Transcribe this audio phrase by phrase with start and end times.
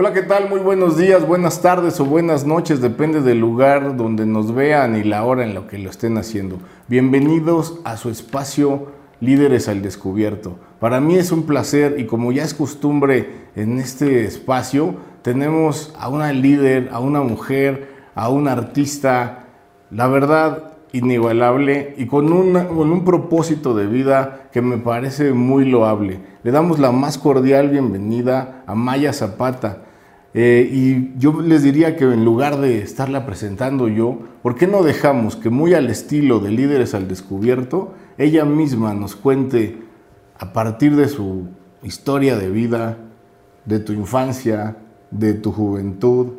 [0.00, 0.48] Hola, ¿qué tal?
[0.48, 5.02] Muy buenos días, buenas tardes o buenas noches, depende del lugar donde nos vean y
[5.02, 6.60] la hora en la que lo estén haciendo.
[6.86, 10.54] Bienvenidos a su espacio Líderes al Descubierto.
[10.78, 16.08] Para mí es un placer y como ya es costumbre en este espacio, tenemos a
[16.08, 19.46] una líder, a una mujer, a un artista,
[19.90, 26.20] la verdad, inigualable y con, con un propósito de vida que me parece muy loable.
[26.44, 29.87] Le damos la más cordial bienvenida a Maya Zapata.
[30.40, 34.84] Eh, y yo les diría que en lugar de estarla presentando yo, ¿por qué no
[34.84, 39.82] dejamos que muy al estilo de Líderes al Descubierto, ella misma nos cuente
[40.38, 41.48] a partir de su
[41.82, 42.98] historia de vida,
[43.64, 44.76] de tu infancia,
[45.10, 46.34] de tu juventud,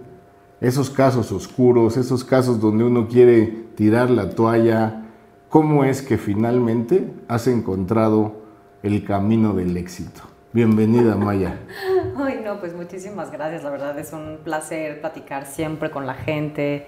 [0.62, 5.07] esos casos oscuros, esos casos donde uno quiere tirar la toalla,
[5.49, 8.43] cómo es que finalmente has encontrado
[8.81, 10.21] el camino del éxito.
[10.52, 11.60] Bienvenida, Maya.
[12.18, 13.62] Ay, no, pues muchísimas gracias.
[13.62, 16.88] La verdad es un placer platicar siempre con la gente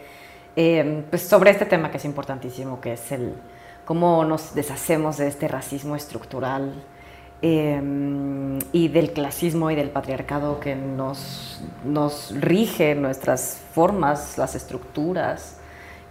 [0.56, 3.36] eh, pues sobre este tema que es importantísimo, que es el
[3.86, 6.74] cómo nos deshacemos de este racismo estructural
[7.44, 15.60] eh, y del clasismo y del patriarcado que nos, nos rige nuestras formas, las estructuras,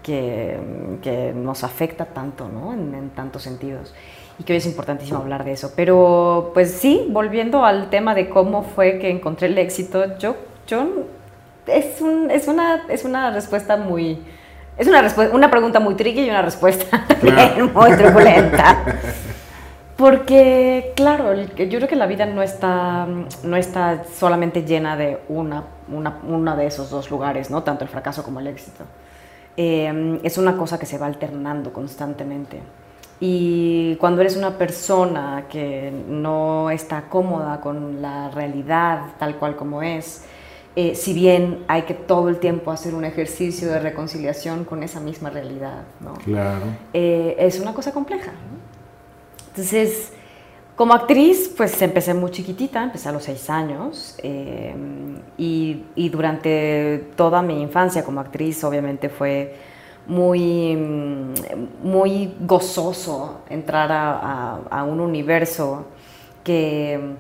[0.05, 0.57] que,
[1.03, 2.73] que nos afecta tanto, ¿no?
[2.73, 3.93] En tantos sentidos
[4.41, 5.73] y que hoy es importantísimo hablar de eso.
[5.77, 10.35] Pero pues sí, volviendo al tema de cómo fue que encontré el éxito, yo,
[10.67, 10.89] yo
[11.67, 14.19] es, un, es, una, es una respuesta muy...
[14.79, 17.07] Es una, una pregunta muy tricky y una respuesta
[17.75, 18.83] muy turbulenta.
[19.99, 23.07] Porque, claro, yo creo que la vida no está,
[23.43, 27.63] no está solamente llena de una, una, una de esos dos lugares, ¿no?
[27.63, 28.85] tanto el fracaso como el éxito.
[29.59, 32.63] Eh, es una cosa que se va alternando constantemente.
[33.21, 39.83] Y cuando eres una persona que no está cómoda con la realidad tal cual como
[39.83, 40.25] es,
[40.75, 45.01] eh, si bien hay que todo el tiempo hacer un ejercicio de reconciliación con esa
[45.01, 46.15] misma realidad, ¿no?
[46.15, 46.65] Claro.
[46.95, 48.33] Eh, es una cosa compleja.
[49.49, 50.13] Entonces,
[50.75, 54.75] como actriz, pues empecé muy chiquitita, empecé a los seis años eh,
[55.37, 59.57] y, y durante toda mi infancia como actriz obviamente fue
[60.07, 60.77] muy,
[61.83, 65.87] muy gozoso entrar a, un universo
[66.43, 67.17] que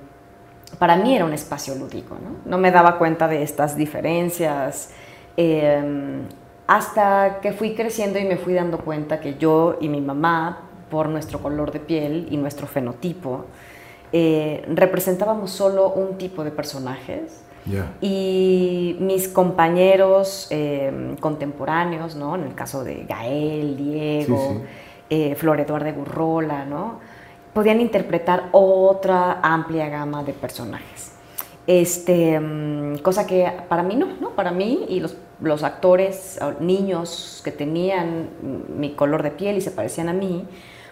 [0.78, 2.16] para mí era un espacio lúdico.
[2.44, 4.90] No, me daba cuenta de estas diferencias.
[5.36, 6.22] Em,
[6.66, 11.08] hasta que fui creciendo y me fui dando cuenta que yo y mi mamá, por
[11.08, 13.46] nuestro color de piel y nuestro fenotipo,
[14.12, 17.42] eh, representábamos solo un tipo de personajes
[18.00, 22.34] y mis compañeros eh, contemporáneos, ¿no?
[22.34, 24.62] en el caso de Gael, Diego,
[25.08, 26.98] eh, Flor Eduardo Gurrola, ¿no?
[27.52, 31.12] podían interpretar otra amplia gama de personajes.
[31.66, 34.30] Este, mm, cosa que para mí no, ¿no?
[34.30, 38.30] Para mí y los, los actores, niños que tenían
[38.76, 40.46] mi color de piel y se parecían a mí,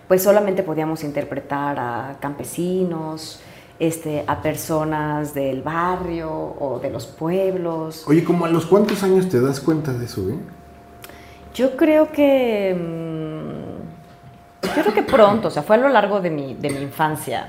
[0.06, 3.40] pues solamente podíamos interpretar a campesinos,
[3.78, 8.04] este, a personas del barrio o de los pueblos.
[8.06, 10.28] Oye, ¿como a los cuántos años te das cuenta de eso?
[10.28, 10.38] Eh?
[11.54, 12.74] Yo creo que...
[12.74, 16.80] Mm, yo creo que pronto, o sea, fue a lo largo de mi, de mi
[16.80, 17.48] infancia.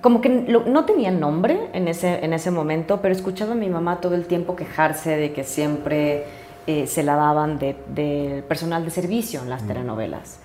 [0.00, 4.00] Como que no tenía nombre en ese, en ese momento, pero escuchaba a mi mamá
[4.00, 6.24] todo el tiempo quejarse de que siempre
[6.66, 9.66] eh, se la daban de, de, personal de servicio en las mm.
[9.66, 10.38] telenovelas.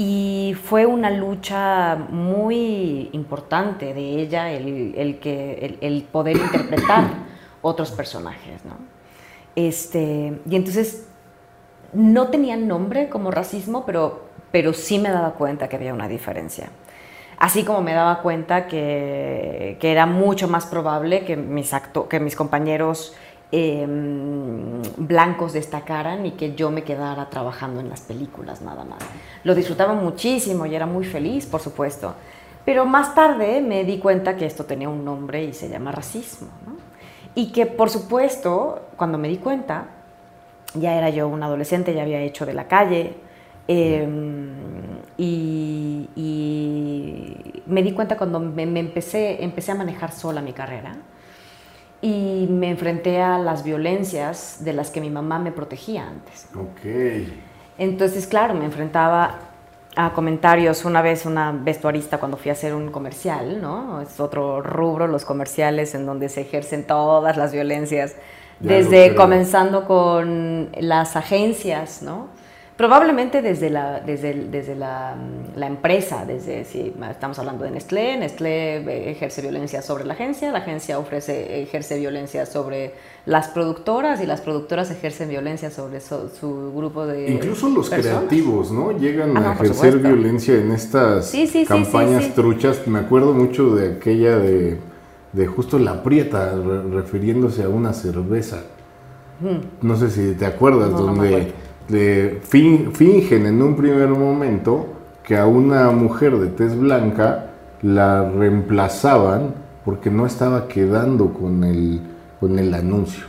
[0.00, 7.04] Y fue una lucha muy importante de ella el, el que, el, poder interpretar
[7.62, 8.64] otros personajes.
[8.64, 8.76] ¿no?
[9.56, 11.08] Este, y entonces
[11.92, 16.68] no tenía nombre como racismo, pero, pero sí me daba cuenta que había una diferencia.
[17.36, 22.20] Así como me daba cuenta que, que era mucho más probable que mis, acto, que
[22.20, 23.16] mis compañeros
[23.50, 28.98] Em, blancos destacaran y que yo me quedara trabajando en las películas nada más.
[29.42, 32.14] Lo disfrutaba muchísimo y era muy feliz, por supuesto.
[32.66, 36.48] Pero más tarde me di cuenta que esto tenía un nombre y se llama racismo.
[37.34, 39.86] Y que, por supuesto, cuando me di cuenta,
[40.74, 43.14] ya era yo un adolescente, ya había hecho de la calle.
[43.66, 44.50] Em,
[45.16, 46.08] y,
[47.66, 50.96] me di cuenta cuando me, me, empecé, empecé a manejar sola mi carrera
[52.00, 56.46] y me enfrenté a las violencias de las que mi mamá me protegía antes.
[56.54, 57.28] Ok.
[57.78, 59.38] Entonces, claro, me enfrentaba
[59.96, 60.84] a comentarios.
[60.84, 64.00] Una vez una vestuarista cuando fui a hacer un comercial, ¿no?
[64.00, 68.14] Es otro rubro, los comerciales, en donde se ejercen todas las violencias,
[68.60, 72.37] desde comenzando con las agencias, ¿no?
[72.78, 75.16] Probablemente desde la, desde, desde la,
[75.56, 80.58] la, empresa, desde si estamos hablando de Nestlé, Nestlé ejerce violencia sobre la agencia, la
[80.58, 82.92] agencia ofrece, ejerce violencia sobre
[83.26, 87.32] las productoras y las productoras ejercen violencia sobre su grupo de...
[87.32, 88.96] Incluso los creativos, ¿no?
[88.96, 91.34] Llegan ah, a ejercer violencia en estas
[91.66, 92.86] campañas truchas.
[92.86, 94.78] Me acuerdo mucho de aquella de,
[95.32, 96.54] de justo La Prieta,
[96.92, 98.62] refiriéndose a una cerveza.
[99.40, 99.66] Hmm.
[99.82, 101.52] No sé si te acuerdas, donde
[101.88, 104.86] fingen en un primer momento
[105.22, 107.46] que a una mujer de tez blanca
[107.82, 109.54] la reemplazaban
[109.84, 112.00] porque no estaba quedando con el,
[112.40, 113.24] con el anuncio.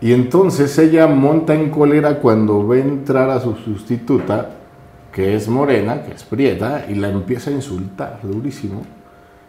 [0.00, 4.50] Y entonces ella monta en cólera cuando ve entrar a su sustituta,
[5.12, 8.82] que es morena, que es prieta, y la empieza a insultar durísimo.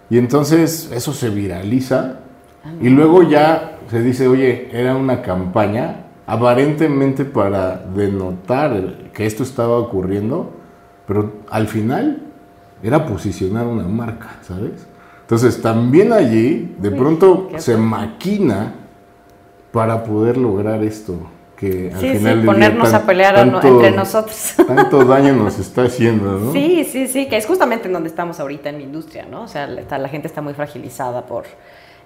[0.09, 2.19] Y entonces eso se viraliza
[2.81, 9.77] y luego ya se dice, oye, era una campaña aparentemente para denotar que esto estaba
[9.77, 10.49] ocurriendo,
[11.05, 12.21] pero al final
[12.81, 14.87] era posicionar una marca, ¿sabes?
[15.19, 18.75] Entonces también allí de pronto se maquina
[19.73, 21.17] para poder lograr esto.
[21.57, 24.53] Que al sí, final sí, ponernos a pelear entre nosotros.
[24.67, 26.53] Tanto daño nos está haciendo, ¿no?
[26.53, 29.43] Sí, sí, sí, que es justamente en donde estamos ahorita en mi industria, ¿no?
[29.43, 31.43] O sea, la gente está muy fragilizada por,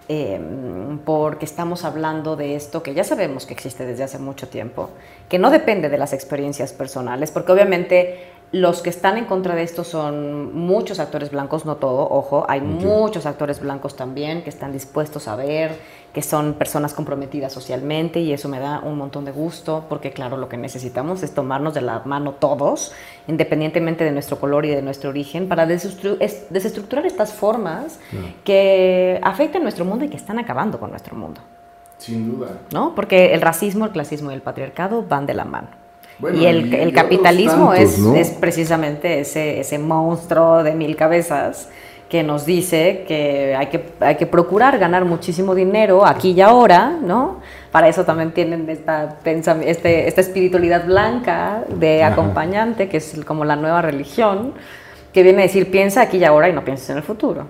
[0.08, 4.92] Em, porque estamos hablando de esto que ya sabemos que existe desde hace mucho tiempo,
[5.30, 8.20] que no depende de las experiencias personales, porque obviamente
[8.52, 12.62] los que están en contra de esto son muchos actores blancos, no todo, ojo, hay
[12.62, 15.72] muchos actores blancos también que están dispuestos a ver,
[16.16, 20.38] que son personas comprometidas socialmente y eso me da un montón de gusto porque claro,
[20.38, 22.94] lo que necesitamos es tomarnos de la mano todos,
[23.28, 28.00] independientemente de nuestro color y de nuestro origen, para desestructurar estas formas
[28.46, 31.42] que afectan nuestro mundo y que están acabando con nuestro mundo.
[31.98, 32.60] Sin duda.
[32.72, 32.96] ¿No?
[32.96, 35.68] Porque el racismo, el clasismo y el patriarcado van de la mano.
[36.34, 41.68] y el, capitalismo es, es, precisamente ese, ese monstruo de mil cabezas
[42.16, 46.92] que nos dice que hay, que hay que procurar ganar muchísimo dinero aquí y ahora,
[47.02, 47.42] ¿no?
[47.74, 53.58] Para eso también tienen esta, este, esta espiritualidad blanca de acompañante, que es como la
[53.58, 54.54] nueva religión,
[55.12, 57.48] que viene a decir piensa aquí y ahora y no pienses en el futuro.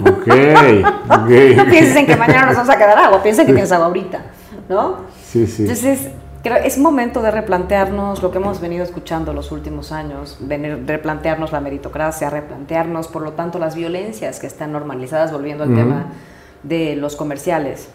[0.00, 0.26] Ok,
[1.56, 4.20] no pienses en que mañana nos vamos a quedar agua, piensa que tienes agua ahorita,
[4.68, 4.98] ¿no?
[5.24, 5.62] Sí, sí.
[5.62, 6.08] Entonces,
[6.44, 11.60] es momento de replantearnos lo que hemos venido escuchando los últimos años, de replantearnos la
[11.60, 16.06] meritocracia, replantearnos, por lo tanto, las violencias que están normalizadas, volviendo al tema
[16.62, 17.88] de los comerciales,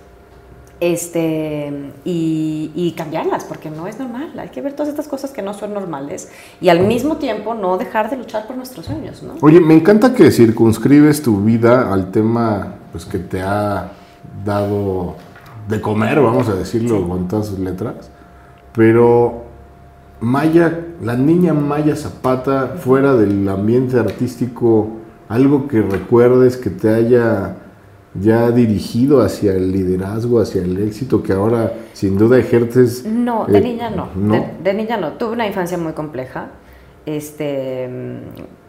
[0.79, 4.37] este, y, cambiarlas, porque no es normal.
[4.37, 6.29] Hay que ver todas estas cosas que no son normales
[6.59, 9.23] y al mismo tiempo no dejar de luchar por nuestros sueños.
[9.23, 9.35] ¿no?
[9.41, 13.91] Oye, me encanta que circunscribes tu vida al tema pues, que te ha
[14.43, 15.15] dado
[15.69, 18.09] de comer, vamos a decirlo con todas sus letras.
[18.75, 19.43] Pero
[20.19, 24.89] Maya, la niña Maya Zapata, fuera del ambiente artístico,
[25.29, 27.57] algo que recuerdes que te haya
[28.15, 33.05] ya dirigido hacia el liderazgo, hacia el éxito que ahora sin duda ejerces?
[33.05, 34.09] No, de eh, niña no.
[34.63, 35.13] De, niña no.
[35.13, 36.47] Tuve una infancia muy compleja.
[37.05, 37.89] Este,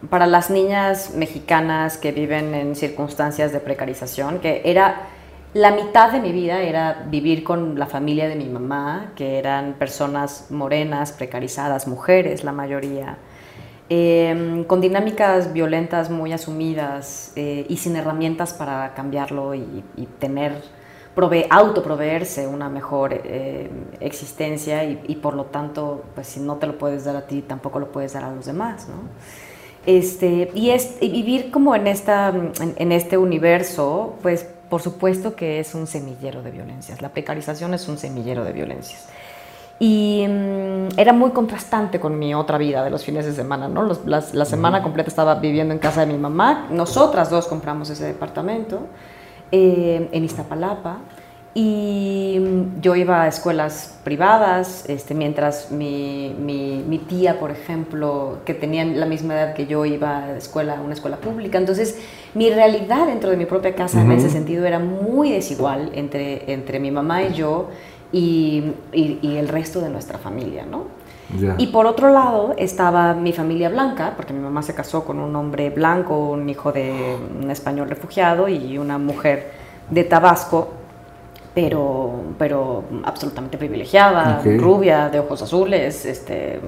[0.09, 5.07] para las niñas mexicanas que viven en circunstancias de precarización, que era
[5.55, 9.75] la mitad de mi vida era vivir con la familia de mi mamá, que eran
[9.75, 13.19] personas morenas, precarizadas, mujeres la mayoría,
[13.87, 19.81] em, con dinámicas violentas muy asumidas eh, y sin herramientas para cambiarlo y,
[20.19, 20.61] tener,
[21.15, 23.69] prove autoproveerse una mejor eh,
[24.01, 27.79] existencia y, por lo tanto, pues si no te lo puedes dar a ti, tampoco
[27.79, 28.95] lo puedes dar a los demás, ¿no?
[29.85, 32.33] Este, y, es, vivir como en, esta,
[32.77, 37.01] en este universo, pues por supuesto que es un semillero de violencias.
[37.01, 39.07] La precarización es un semillero de violencias.
[39.79, 43.89] Y mm, era muy contrastante con mi otra vida de los fines de semana, ¿no?
[44.05, 46.67] la semana completa estaba viviendo en casa de mi mamá.
[46.69, 48.87] Nosotras dos compramos ese departamento
[49.51, 50.97] eh, en Iztapalapa.
[51.57, 58.53] Y mm, yo iba a escuelas privadas, este, mientras mi, mi, tía, por ejemplo, que
[58.53, 61.57] tenía la misma edad que yo, iba a escuela, una escuela pública.
[61.57, 61.97] Entonces,
[62.33, 66.77] mi realidad dentro de mi propia casa en ese sentido era muy desigual entre, entre
[66.81, 67.69] mi mamá y yo
[68.11, 70.87] y, y, el resto de nuestra familia, ¿no?
[71.57, 75.35] Y por otro lado estaba mi familia blanca, porque mi mamá se casó con un
[75.35, 79.51] hombre blanco, un hijo de un español refugiado y una mujer
[79.89, 80.84] de Tabasco
[81.55, 86.59] pero, pero absolutamente privilegiada, rubia, de ojos azules, este,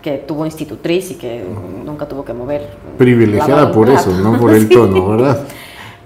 [0.00, 1.44] que tuvo institutriz y que
[1.84, 2.68] nunca tuvo que mover.
[2.96, 5.40] Privilegiada por eso, no por el tono, ¿verdad?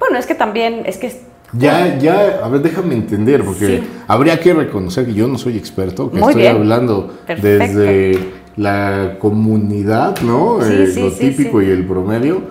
[0.00, 1.28] bueno, es que también, es que...
[1.52, 6.10] Ya, ya, a ver, déjame entender, porque habría que reconocer que yo no soy experto,
[6.10, 8.18] que estoy hablando desde
[8.56, 10.58] la comunidad, ¿no?
[10.60, 12.42] Sí, Eh, sí, lo típico y el promedio.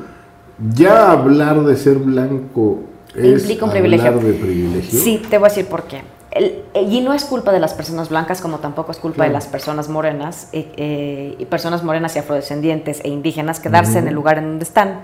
[0.73, 4.11] Ya hablar de ser blanco es Implica un privilegio.
[4.11, 4.99] de privilegio.
[4.99, 6.01] Sí, te voy a decir por qué.
[6.31, 9.29] El- y no es culpa de las personas blancas como tampoco es culpa Claro.
[9.29, 14.07] de las personas morenas eh, eh, y personas morenas y afrodescendientes e indígenas quedarse en
[14.07, 14.99] el lugar en donde están.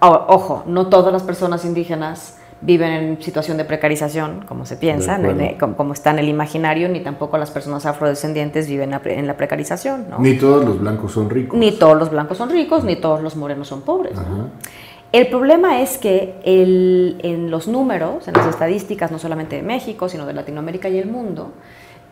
[0.00, 5.20] O- ojo, no todas las personas indígenas viven en situación de precarización, como se piensa,
[5.60, 10.06] como, como está en el imaginario, ni tampoco las personas afrodescendientes viven en la precarización.
[10.10, 10.18] ¿no?
[10.18, 11.56] Ni todos los blancos son ricos.
[11.58, 14.14] Ni todos los blancos son ricos, ni todos los morenos son pobres.
[14.16, 14.50] ¿no?
[15.12, 20.08] El problema es que el- en los números, en las estadísticas, no solamente de México,
[20.08, 21.52] sino de Latinoamérica y el mundo,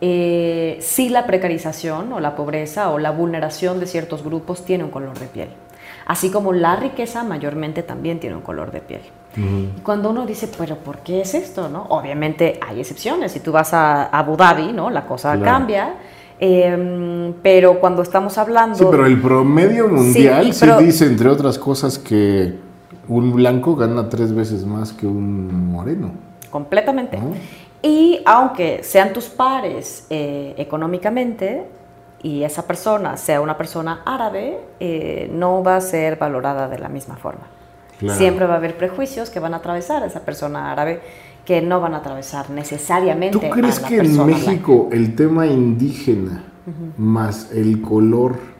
[0.01, 4.89] eh, sí la precarización o la pobreza o la vulneración de ciertos grupos tiene un
[4.89, 5.49] color de piel.
[6.07, 9.01] Así como la riqueza mayormente también tiene un color de piel.
[9.35, 11.69] Y cuando uno dice, pero ¿por qué es esto?
[11.69, 11.85] ¿no?
[11.89, 13.31] Obviamente hay excepciones.
[13.33, 14.89] Si tú vas a Abu Dhabi, ¿no?
[14.89, 15.45] la cosa Claro.
[15.45, 15.93] cambia.
[16.39, 18.77] Eh, pero cuando estamos hablando...
[18.77, 22.55] Sí, pero el promedio mundial sí, pero- dice, entre otras cosas, que
[23.07, 26.11] un blanco gana tres veces más que un moreno.
[26.49, 27.17] completamente.
[27.17, 27.33] ¿no?
[27.81, 31.65] Y aunque sean tus pares eh, económicamente
[32.23, 36.89] y esa persona sea una persona árabe, eh, no va a ser valorada de la
[36.89, 37.47] misma forma.
[37.99, 38.17] Claro.
[38.17, 41.01] Siempre va a haber prejuicios que van a atravesar a esa persona árabe
[41.45, 44.25] que no van a atravesar necesariamente ¿Tú crees a la que en blanca.
[44.25, 46.43] México el tema indígena
[46.97, 48.56] más el color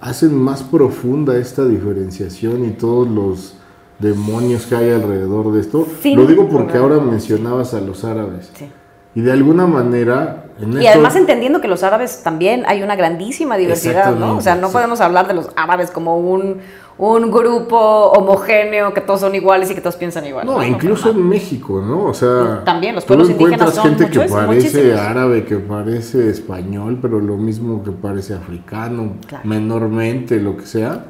[0.00, 3.54] hacen más profunda esta diferenciación y todos los
[3.98, 5.86] demonios que hay alrededor de esto?
[6.14, 8.50] Lo digo porque ahora mencionabas a los árabes.
[8.54, 8.70] Sí.
[9.14, 10.44] Y de alguna manera...
[10.60, 14.36] En Y esto- además entendiendo que los árabes también hay una grandísima diversidad, ¿no?
[14.36, 16.58] O sea, no podemos hablar de los árabes como un,
[16.98, 20.44] un grupo homogéneo que todos son iguales y que todos piensan igual.
[20.46, 22.06] No, incluso en México, ¿no?
[22.06, 25.00] O sea, También, los tú pueblos encuentras indígenas son gente que parece muchísimos.
[25.00, 29.48] árabe, que parece español, pero lo mismo que parece africano, Claro.
[29.48, 31.04] menormente, lo que sea.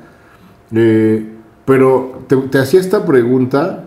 [0.75, 1.27] Eh,
[1.65, 3.85] pero te, te hacía esta pregunta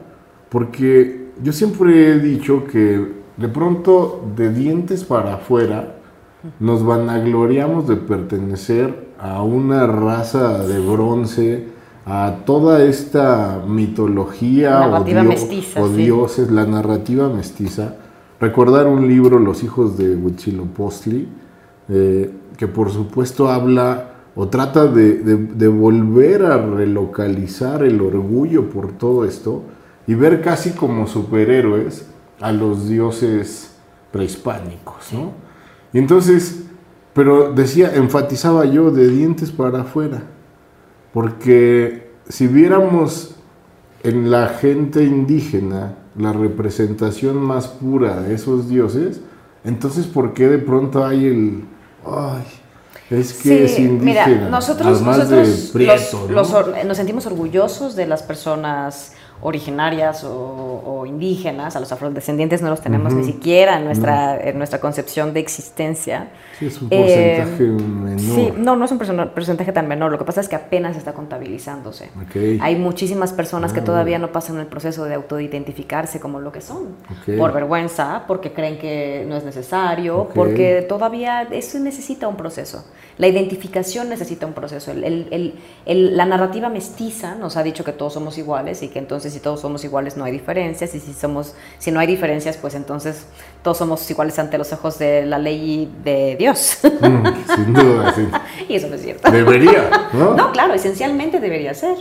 [0.49, 5.95] porque yo siempre he dicho que de pronto de dientes para afuera
[6.59, 11.67] nos vanagloriamos de pertenecer a una raza de bronce,
[12.05, 15.93] a toda esta mitología o, Narrativa dio- mestiza, o sí.
[15.97, 17.95] dioses, la narrativa mestiza.
[18.39, 21.27] Recordar un libro, Los hijos de Huitzilopochtli,
[21.89, 28.69] eh, que por supuesto habla o trata de, de- de volver a relocalizar el orgullo
[28.69, 29.63] por todo esto
[30.07, 32.07] y ver casi como superhéroes
[32.39, 33.75] a los dioses
[34.11, 35.31] prehispánicos, ¿no?
[35.93, 36.63] Y entonces,
[37.13, 40.23] pero decía, enfatizaba yo de dientes para afuera,
[41.13, 43.35] porque si viéramos
[44.03, 49.21] en la gente indígena la representación más pura de esos dioses,
[49.63, 51.63] entonces ¿por qué de pronto hay el...
[52.05, 52.43] Ay,
[53.11, 54.25] es que es indígena.
[54.27, 56.27] Mira, nosotros, nosotros prieto, los- ¿no?
[56.31, 62.61] los or- nos sentimos orgullosos de las personas originarias o, o indígenas, a los afrodescendientes
[62.61, 66.29] no los tenemos ni siquiera en nuestra, en nuestra concepción de existencia.
[66.59, 68.19] Sí, es un Eh, porcentaje menor.
[68.19, 71.13] Sí, no, no es un porcentaje tan menor, lo que pasa es que apenas está
[71.13, 72.05] contabilizándose.
[72.21, 72.61] Ok.
[72.61, 73.83] Hay muchísimas personas que Ah.
[73.83, 77.37] todavía no pasan el proceso de autoidentificarse como lo que son, Ok.
[77.37, 80.33] por vergüenza, porque creen que no es necesario, Ok.
[80.35, 82.85] porque todavía eso necesita un proceso.
[83.17, 84.91] La identificación necesita un proceso.
[84.91, 85.55] El- el-
[85.85, 89.39] el- la narrativa mestiza nos ha dicho que todos somos iguales y que entonces si
[89.39, 93.25] todos somos iguales no hay diferencias y si, somos, si no hay diferencias pues entonces
[93.63, 96.79] todos somos iguales ante los ojos de la ley de Dios.
[97.01, 98.27] Mm, sin duda, sí.
[98.69, 99.31] y eso no es cierto.
[99.31, 100.35] Debería, ¿no?
[100.35, 101.97] No, claro, esencialmente debería ser,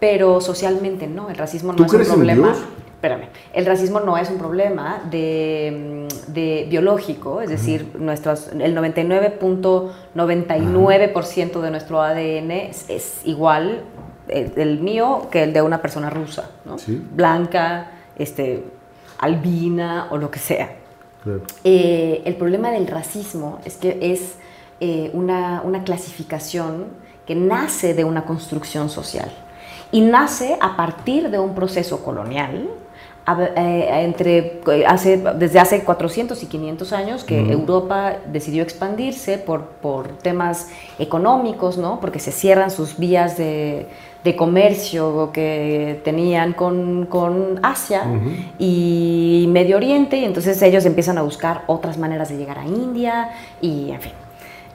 [0.00, 1.30] pero socialmente no.
[1.30, 2.48] El racismo no ¿Tú es un crees en problema.
[2.48, 2.58] Dios?
[2.94, 8.74] Espérame, el racismo no es un problema de, mm, de biológico, es decir, nuestros, el
[8.76, 13.84] 99.99% de nuestro ADN es, es igual
[14.28, 16.78] el, el mío que el de una persona rusa, ¿no?
[16.78, 17.02] Sí.
[17.14, 18.64] Blanca, este,
[19.18, 20.70] albina o lo que sea.
[21.22, 21.42] Claro.
[21.64, 24.34] Eh, el problema del racismo es que es
[24.80, 26.86] eh, una, una clasificación
[27.26, 29.30] que nace de una construcción social
[29.92, 32.68] y nace a partir de un proceso colonial
[33.24, 39.66] a- eh, entre, hace, desde hace 400 y 500 años que Europa decidió expandirse por,
[39.66, 42.00] por temas económicos, ¿no?
[42.00, 43.86] porque se cierran sus vías de,
[44.24, 48.04] de comercio que tenían con, con Asia
[48.58, 53.30] y Medio Oriente, y entonces ellos empiezan a buscar otras maneras de llegar a India
[53.60, 54.12] y en fin.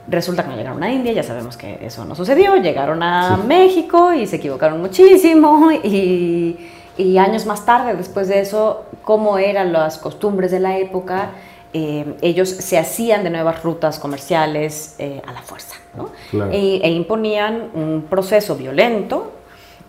[0.06, 3.46] Resulta que no llegaron a India, ya sabemos que eso no sucedió, llegaron a Sí.
[3.46, 6.56] México y se equivocaron muchísimo y,
[6.96, 11.30] y años más tarde, después de eso, cómo eran las costumbres de la época,
[11.74, 16.08] eh, ellos se hacían de nuevas rutas comerciales eh, a la fuerza, ¿no?
[16.50, 19.32] E, e, imponían un proceso violento,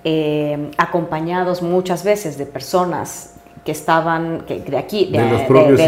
[0.03, 3.33] eh, acompañados muchas veces de personas
[3.65, 5.29] que estaban de aquí, de,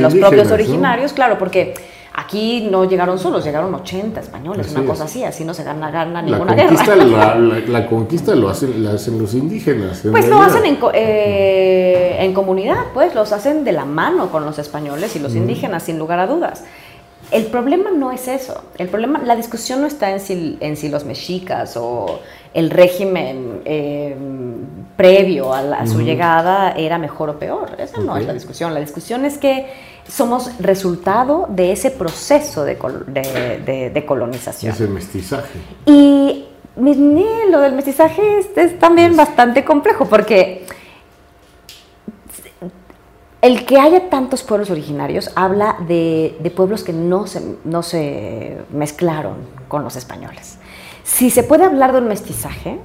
[0.01, 1.73] los propios, originarios, claro, porque
[2.13, 6.21] Aquí no llegaron solos, llegaron 80 españoles, una cosa así, así no se gana, gana
[6.21, 6.95] ninguna la guerra.
[7.05, 7.35] La,
[7.67, 10.01] la, conquista lo hacen, la hacen los indígenas.
[10.11, 14.59] Pues lo hacen en, eh, en, comunidad, pues los hacen de la mano con los
[14.59, 16.65] españoles y los indígenas, sin lugar a dudas.
[17.31, 18.61] El problema no es eso.
[18.77, 22.19] El problema, la discusión no está en si, en si los mexicas o
[22.53, 24.15] el régimen eh,
[24.97, 27.75] previo a, su llegada era mejor o peor.
[27.77, 28.73] Esa no es la discusión.
[28.73, 29.67] La discusión es que
[30.07, 32.75] somos resultado de ese proceso de,
[33.93, 34.73] de, colonización.
[34.73, 35.59] Ese mestizaje.
[35.85, 40.65] Y lo del mestizaje es, también bastante complejo porque
[43.41, 49.37] el que haya tantos pueblos originarios habla de, pueblos que no se, no se mezclaron
[49.67, 50.57] con los españoles.
[51.13, 52.79] Si se puede hablar de un mestizaje,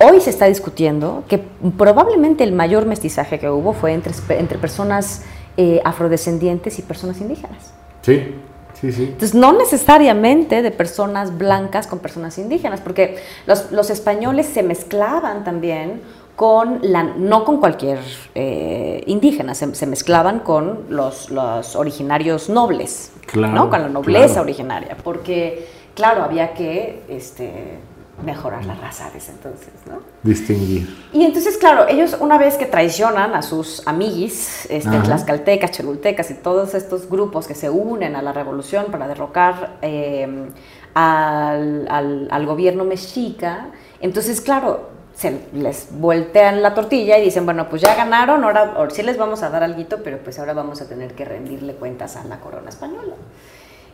[0.00, 5.24] hoy se está discutiendo que probablemente el mayor mestizaje que hubo fue entre, entre personas
[5.56, 7.72] eh, afrodescendientes y personas indígenas.
[8.02, 8.34] Sí,
[8.74, 9.04] sí, sí.
[9.04, 16.02] Entonces, no necesariamente de personas blancas con personas indígenas, porque los, españoles se mezclaban también
[16.34, 18.00] con la, no con cualquier
[18.34, 21.30] eh, indígena, se, mezclaban con los,
[21.76, 23.70] originarios nobles, ¿no?
[23.70, 27.80] con la nobleza originaria, porque, claro, había que este,
[28.24, 29.98] mejorar la raza desde entonces, ¿no?
[30.22, 31.08] Distinguir.
[31.12, 36.34] Y entonces, claro, ellos una vez que traicionan a sus amiguis, este, tlaxcaltecas, cholultecas y
[36.34, 40.50] todos estos grupos que se unen a la revolución para derrocar em,
[40.94, 47.96] al, gobierno mexica, entonces, claro, se les voltean la tortilla y dicen, bueno, pues ya
[47.96, 51.14] ganaron, ahora, ahora sí les vamos a dar algo, pero pues ahora vamos a tener
[51.14, 53.14] que rendirle cuentas a la corona española.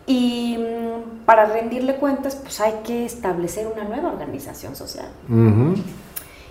[0.07, 5.09] Y mm, para rendirle cuentas, pues hay que establecer una nueva organización social.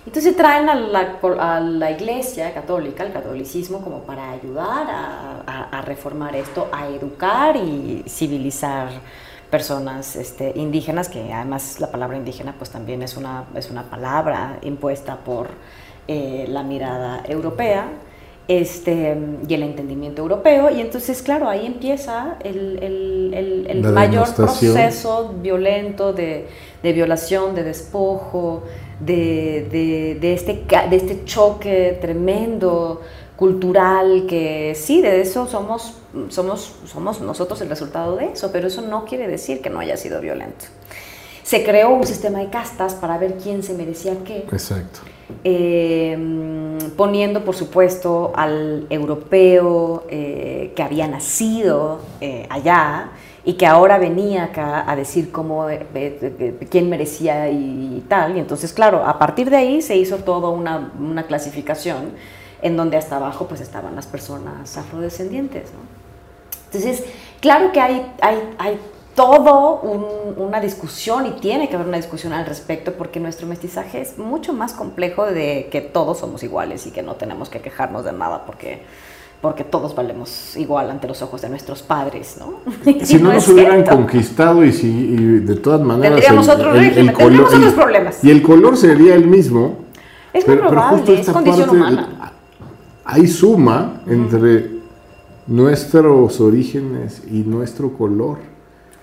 [0.06, 5.82] Entonces traen a la, a la, iglesia católica, al catolicismo, como para ayudar a, a,
[5.82, 8.88] reformar esto, a educar y civilizar
[9.50, 14.58] personas este, indígenas, que además la palabra indígena pues también es una, es una palabra
[14.62, 15.48] impuesta por
[16.06, 17.86] eh, la mirada europea
[18.46, 19.16] este,
[19.48, 20.70] y el entendimiento europeo.
[20.70, 26.46] Y entonces, claro, ahí empieza el, el, el, mayor proceso violento de,
[26.82, 28.64] de, violación, de despojo,
[29.00, 33.00] de, de, de, este, de este choque tremendo
[33.36, 35.94] cultural que sí, de eso somos,
[36.28, 39.96] somos, somos nosotros el resultado de eso, pero eso no quiere decir que no haya
[39.96, 40.66] sido violento.
[41.42, 44.46] Se creó un sistema de castas para ver quién se merecía qué.
[44.50, 45.00] Exacto.
[45.42, 46.16] Eh,
[46.96, 53.10] poniendo, por supuesto, al europeo eh, que había nacido eh, allá
[53.44, 55.66] y que ahora venía acá a decir cómo,
[56.70, 58.36] quién merecía y, tal.
[58.36, 62.12] Y entonces, claro, a partir de ahí se hizo toda una, una clasificación
[62.62, 65.70] en donde hasta abajo pues estaban las personas afrodescendientes.
[66.66, 67.04] Entonces,
[67.40, 68.78] claro que hay, hay, hay
[69.14, 69.80] todo
[70.36, 74.52] una discusión y tiene que haber una discusión al respecto porque nuestro mestizaje es mucho
[74.52, 78.44] más complejo de que todos somos iguales y que no tenemos que quejarnos de nada
[78.44, 78.82] porque
[79.44, 82.60] porque todos valemos igual ante los ojos de nuestros padres, ¿no?
[83.04, 84.90] Si no, nos hubieran conquistado y si
[85.40, 88.24] de todas maneras tendríamos otro régimen, tendríamos otros problemas.
[88.24, 89.80] Y el color sería el mismo.
[90.32, 92.32] Es muy probable, es condición humana.
[93.04, 94.70] Hay suma entre
[95.46, 98.53] nuestros orígenes y nuestro color.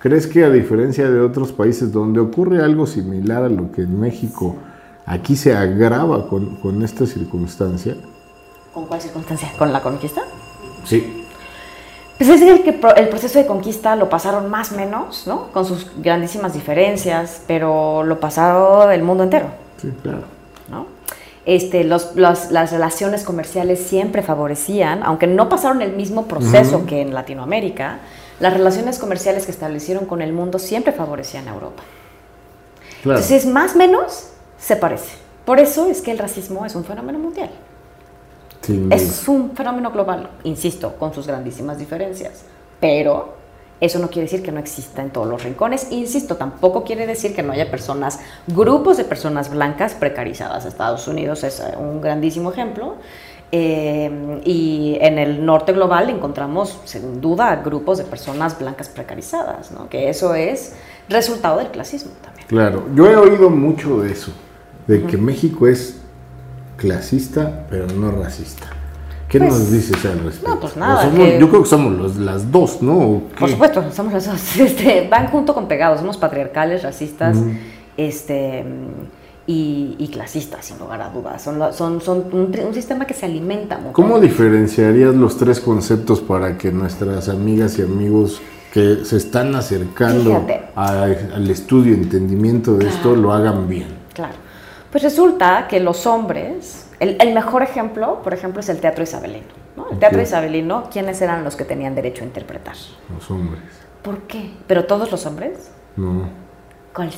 [0.01, 3.99] ¿Crees que a diferencia de otros países donde ocurre algo similar a lo que en
[3.99, 4.55] México,
[5.05, 7.95] aquí se agrava con, con esta circunstancia?
[8.73, 9.51] ¿Con cuál circunstancia?
[9.59, 10.23] ¿Con la conquista?
[10.85, 11.27] Sí.
[12.17, 15.51] Pues es el que el proceso de conquista lo pasaron más o menos, ¿no?
[15.51, 19.47] Con sus grandísimas diferencias, pero lo pasaron el mundo entero.
[19.77, 20.23] Sí, claro.
[20.69, 20.87] ¿No?
[21.45, 27.13] Este, los, las relaciones comerciales siempre favorecían, aunque no pasaron el mismo proceso que en
[27.13, 27.99] Latinoamérica,
[28.41, 31.83] las relaciones comerciales que establecieron con el mundo siempre favorecían a Europa.
[33.03, 35.15] Entonces, más o menos, se parece.
[35.45, 37.51] Por eso es que el racismo es un fenómeno mundial.
[38.89, 42.41] es un fenómeno global, insisto, con sus grandísimas diferencias.
[42.79, 43.35] Pero
[43.79, 45.91] eso no quiere decir que no exista en todos los rincones.
[45.91, 50.65] Insisto, tampoco quiere decir que no haya personas, grupos de personas blancas precarizadas.
[50.65, 52.95] Estados Unidos es un grandísimo ejemplo.
[53.53, 59.89] Eh, y en el norte global encontramos, sin duda, grupos de personas blancas precarizadas, ¿no?
[59.89, 60.73] que eso es
[61.09, 62.47] resultado del clasismo también.
[62.47, 64.31] Claro, yo he oído mucho de eso,
[64.87, 65.99] de que México es
[66.77, 68.67] clasista, pero no racista.
[69.27, 70.49] ¿Qué Pues, nos dices al respecto?
[70.55, 73.21] no, pues nada, O somos- que- Yo creo que somos los- las dos, ¿no?
[73.39, 74.57] Por supuesto, somos los dos.
[74.59, 75.99] Este, van junto con pegados.
[75.99, 77.37] Somos patriarcales, racistas
[77.97, 78.63] este,
[79.47, 81.41] y, y clasistas, sin lugar a dudas.
[81.41, 83.93] Son, son, son un, un sistema que se alimenta mucho.
[83.93, 88.41] ¿Cómo diferenciarías los tres conceptos para que nuestras amigas y amigos
[88.73, 93.87] que se están acercando a- al estudio y entendimiento de esto lo hagan bien?
[94.13, 94.33] Claro.
[94.91, 99.45] Pues resulta que los hombres, el, el mejor ejemplo, por ejemplo, es el teatro isabelino.
[99.77, 99.89] ¿no?
[99.89, 102.75] El teatro isabelino, ¿quiénes eran los que tenían derecho a interpretar?
[103.13, 103.61] Los hombres.
[104.01, 104.51] ¿Por qué?
[104.67, 105.71] ¿Pero todos los hombres?
[105.95, 106.29] No,
[106.93, 107.15] ¿Cuáles?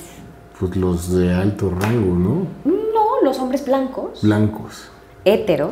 [0.68, 2.48] Pues los de alto rango, ¿no?
[2.66, 4.90] No, los hombres blancos, Blancos.
[5.26, 5.72] hetero,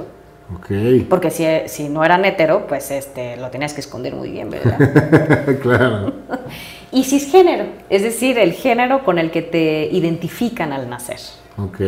[0.56, 1.08] Ok.
[1.10, 5.58] porque si, si no eran hetero, pues este, lo tenías que esconder muy bien, ¿verdad?
[5.62, 6.14] claro.
[6.92, 11.20] y cisgénero, es decir, el género con el que te identifican al nacer,
[11.58, 11.80] Ok.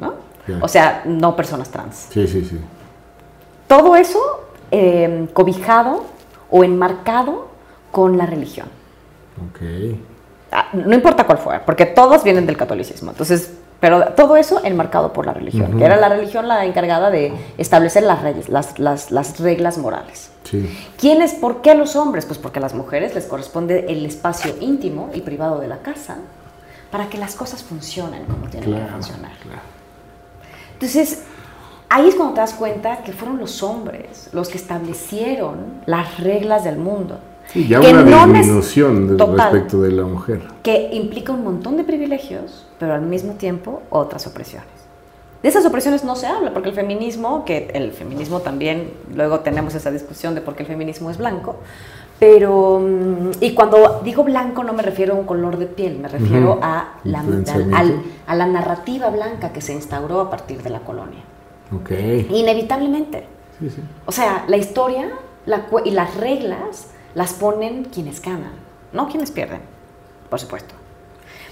[0.00, 0.14] ¿no?
[0.62, 2.06] O sea, no personas trans.
[2.10, 2.56] Sí, sí, sí.
[3.66, 4.20] Todo eso
[4.70, 6.04] eh, cobijado
[6.50, 7.48] o enmarcado
[7.90, 8.68] con la religión.
[9.50, 9.98] Ok.
[10.58, 13.10] Ah, No importa cuál fuera, porque todos vienen del catolicismo.
[13.10, 17.30] Entonces, pero todo eso enmarcado por la religión, que era la religión la encargada de
[17.58, 20.30] establecer las, reyes- las, las- las reglas morales.
[20.44, 20.66] Sí.
[20.98, 21.34] ¿Quiénes?
[21.34, 22.24] ¿Por qué los hombres?
[22.24, 26.16] Pues porque a las mujeres les corresponde el espacio íntimo y privado de la casa
[26.90, 29.32] para que las cosas funcionen como tienen que funcionar.
[29.42, 29.60] claro.
[30.74, 31.22] Entonces,
[31.90, 36.64] ahí es cuando te das cuenta que fueron los hombres los que establecieron las reglas
[36.64, 37.18] del mundo.
[37.52, 39.52] Sí, ya Que una no disminución Total.
[39.52, 40.42] respecto de la mujer.
[40.62, 44.68] que implica un montón de privilegios, pero al mismo tiempo otras opresiones.
[45.42, 49.74] De esas opresiones no se habla, porque el feminismo, que el feminismo también, luego tenemos
[49.74, 51.56] esa discusión de por qué el feminismo es blanco,
[52.18, 56.08] pero, mm, y cuando digo blanco no me refiero a un color de piel, me
[56.08, 56.60] refiero Ujú.
[56.62, 57.20] a, la,
[57.74, 61.20] al- a la narrativa blanca que se instauró a partir de la colonia.
[61.72, 61.90] Ok.
[62.30, 63.26] Inevitablemente.
[63.60, 63.82] Sí, sí.
[64.06, 65.10] O sea, la historia
[65.44, 68.52] la y las reglas las ponen quienes ganan,
[68.92, 69.60] no quienes pierden,
[70.28, 70.74] por supuesto.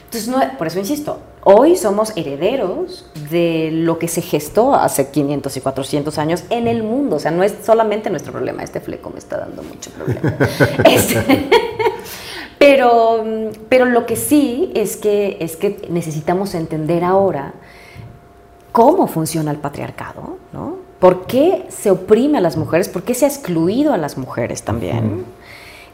[0.04, 5.56] Entonces, no- por eso insisto, hoy somos herederos de lo que se gestó hace 500
[5.56, 7.16] y 400 años en el mundo.
[7.16, 10.36] O sea, no es solamente nuestro problema, este fleco me está dando mucho problema.
[10.84, 11.48] Este,
[12.58, 13.24] pero,
[13.68, 17.54] pero lo que sí es que, es que necesitamos entender ahora
[18.72, 20.76] cómo funciona el patriarcado, ¿no?
[20.98, 22.88] ¿Por qué se oprime a las mujeres?
[22.88, 25.24] ¿Por qué se ha excluido a las mujeres también?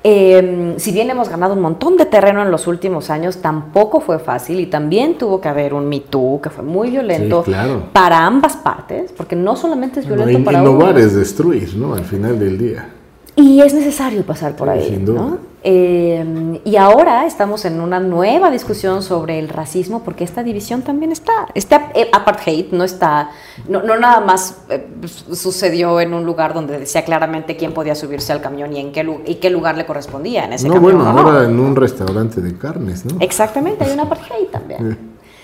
[0.02, 4.18] Eh, si bien hemos ganado un montón de terreno en los últimos años, tampoco fue
[4.18, 7.82] fácil y también tuvo que haber un Me Too que fue muy violento Sí, claro.
[7.92, 10.98] para ambas partes, porque no solamente es No, violento in- para innovar uno.
[11.04, 11.92] es destruir, ¿no?
[11.94, 12.88] Al final del día.
[13.36, 15.20] Y es necesario pasar por Sí, ahí, sin duda.
[15.20, 15.49] ¿no?
[15.62, 21.12] Eh, y ahora estamos en una nueva discusión sobre el racismo, porque esta división también
[21.12, 21.48] está.
[21.54, 23.30] Este ap- apartheid no está,
[23.68, 27.94] no, no nada más eh, su- sucedió en un lugar donde decía claramente quién podía
[27.94, 30.96] subirse al camión y en qué, y qué lugar le correspondía en ese No, camión.
[30.98, 31.18] bueno, ¿no?
[31.20, 33.18] ahora en un restaurante de carnes, ¿no?
[33.20, 34.98] Exactamente, hay un apartheid también.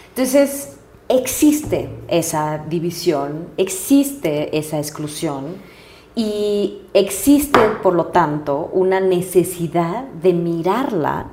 [0.09, 0.77] Entonces,
[1.11, 5.76] existe esa división, existe esa exclusión
[6.19, 11.27] y existe, por lo tanto, una necesidad de mirarla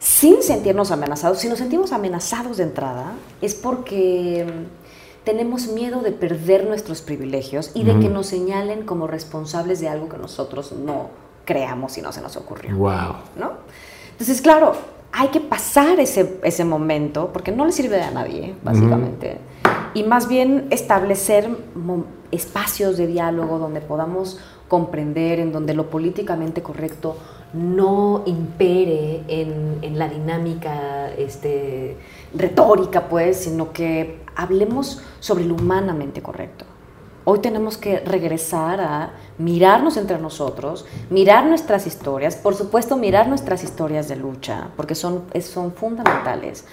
[0.00, 1.38] sin sentirnos amenazados.
[1.38, 7.70] Si nos sentimos amenazados de entrada, es porque mm, tenemos miedo de perder nuestros privilegios
[7.72, 11.10] y de que nos señalen como responsables de algo que nosotros no
[11.44, 12.76] creamos y no se nos ocurrió.
[12.76, 13.14] Wow.
[13.36, 13.52] ¿no?
[14.10, 14.72] Entonces, claro,
[15.12, 19.38] hay que pasar ese, ese momento porque no le sirve a nadie, básicamente.
[19.94, 21.48] Y más bien establecer
[22.30, 27.16] espacios de diálogo donde podamos comprender, en donde lo políticamente correcto
[27.52, 31.96] no impere en, en la dinámica este,
[32.34, 36.64] retórica, pues, sino que hablemos sobre lo humanamente correcto.
[37.24, 43.64] Hoy tenemos que regresar a mirarnos entre nosotros, mirar nuestras historias, por supuesto mirar nuestras
[43.64, 46.64] historias de lucha, porque son, son fundamentales,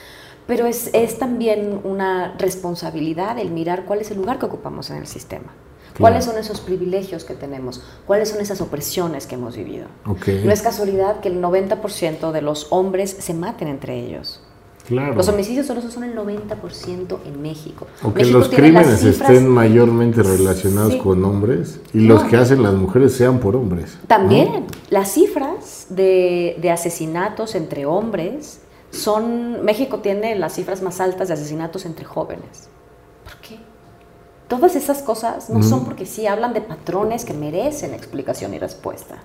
[0.47, 4.97] pero es, es también una responsabilidad el mirar cuál es el lugar que ocupamos en
[4.97, 5.53] el sistema,
[5.99, 9.85] cuáles son esos privilegios que tenemos, cuáles son esas opresiones que hemos vivido.
[10.05, 10.27] Ok.
[10.43, 14.41] No es casualidad que el 90% de los hombres se maten entre ellos.
[14.87, 15.13] Claro.
[15.15, 17.87] Los homicidios solo son el 90% en México.
[18.03, 20.99] O que México los crímenes cifras- estén mayormente relacionados Sí.
[20.99, 23.95] con hombres y los que hacen las mujeres sean por hombres.
[24.01, 24.07] ¿no?
[24.07, 28.59] También las cifras de, de asesinatos entre hombres
[28.93, 32.69] son, México tiene las cifras más altas de asesinatos entre jóvenes.
[33.23, 33.57] ¿Por qué?
[34.47, 39.17] Todas esas cosas no son porque sí, hablan de patrones que merecen explicación y respuesta.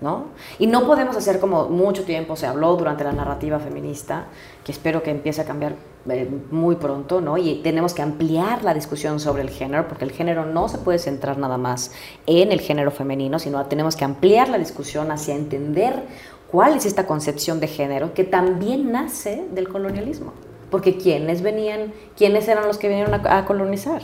[0.00, 0.26] ¿no?
[0.58, 4.26] Y no podemos hacer como mucho tiempo se habló durante la narrativa feminista,
[4.62, 5.74] que espero que empiece a cambiar
[6.08, 7.38] eh, muy pronto, ¿no?
[7.38, 10.98] Y tenemos que ampliar la discusión sobre el género, porque el género no se puede
[10.98, 11.92] centrar nada más
[12.26, 16.02] en el género femenino, sino tenemos que ampliar la discusión hacia entender
[16.50, 20.32] cuál es esta concepción de género que también nace del colonialismo.
[20.70, 24.02] Porque ¿quiénes venían, quiénes eran los que vinieron a, colonizar?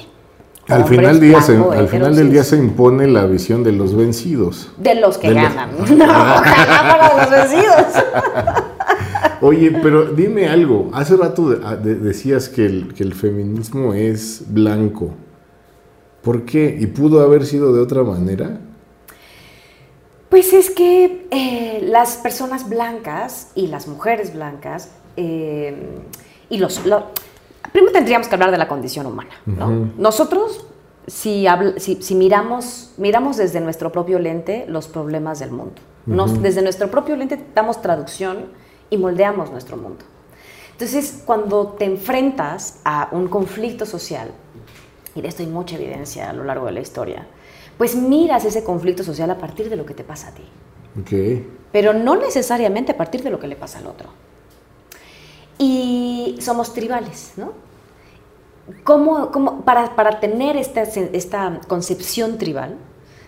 [0.69, 4.71] Al final, día se, al final del día se impone la visión de los vencidos.
[4.79, 5.71] De los que ganan.
[5.91, 7.87] No, para los vencidos.
[9.41, 10.89] Oye, pero dime algo.
[10.93, 15.11] Hace rato ah, decías que el, que el feminismo es blanco.
[16.23, 16.77] ¿Por qué?
[16.79, 18.61] ¿Y pudo haber sido de otra manera?
[20.33, 26.01] Pues es que eh, las personas blancas y las mujeres blancas eh,
[26.49, 26.81] y los,
[27.71, 29.29] primero tendríamos que hablar de la condición humana.
[29.45, 29.91] ¿no?
[29.99, 30.65] Nosotros,
[31.07, 35.75] si, si, miramos, miramos desde nuestro propio lente los problemas del mundo.
[36.41, 38.47] desde nuestro propio lente damos traducción
[38.89, 40.03] y moldeamos nuestro mundo.
[40.71, 44.31] Entonces, cuando te enfrentas a un conflicto social,
[45.15, 47.27] y de esto hay mucha evidencia a lo largo de la historia,
[47.79, 50.45] pues miras ese conflicto social a partir de lo que te pasa a ti.
[51.01, 51.49] Okay.
[51.73, 54.11] Pero no necesariamente a partir de lo que le pasa al otro.
[55.59, 57.53] Y somos tribales, ¿no?
[58.85, 62.77] ¿Cómo, cómo, para, para, tener esta, esta concepción tribal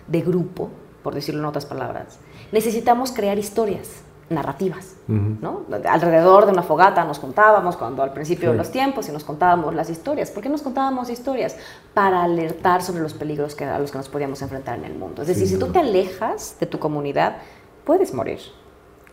[0.07, 0.69] de grupo,
[1.03, 2.19] por decirlo en otras palabras,
[2.51, 5.65] necesitamos crear historias narrativas, ¿no?
[5.87, 9.75] Alrededor de una fogata nos contábamos cuando al principio de los tiempos y nos contábamos
[9.75, 10.31] las historias.
[10.31, 11.55] ¿Por qué nos contábamos historias?
[11.93, 15.21] Para alertar sobre los peligros que, a los que nos podíamos enfrentar en el mundo.
[15.21, 17.37] Es decir, si tú te alejas de tu comunidad,
[17.83, 18.39] puedes morir.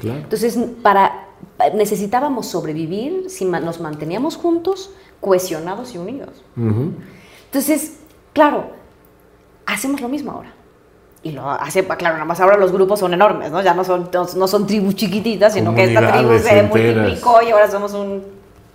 [0.02, 1.28] Entonces, para,
[1.74, 6.42] necesitábamos sobrevivir si nos manteníamos juntos, cohesionados y unidos.
[6.56, 7.98] Entonces,
[8.32, 8.70] claro,
[9.66, 10.61] hacemos lo mismo ahora
[11.24, 13.62] y lo hace, claro, nada más ahora los grupos son enormes, ¿no?
[13.62, 17.70] Ya no son, no son tribus chiquititas, sino que esta tribu se multiplicó y ahora
[17.70, 18.24] somos un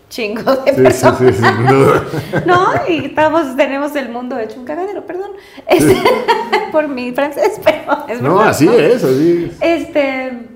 [0.09, 1.19] chingo de personas.
[1.19, 1.43] Sí, sí,
[2.45, 2.67] ¿No?
[2.87, 5.31] Y estamos, tenemos el mundo hecho un cagadero, perdón.
[5.67, 5.97] Este,
[6.71, 9.57] por mi francés, pero es No, así es, así es.
[9.59, 10.47] Este,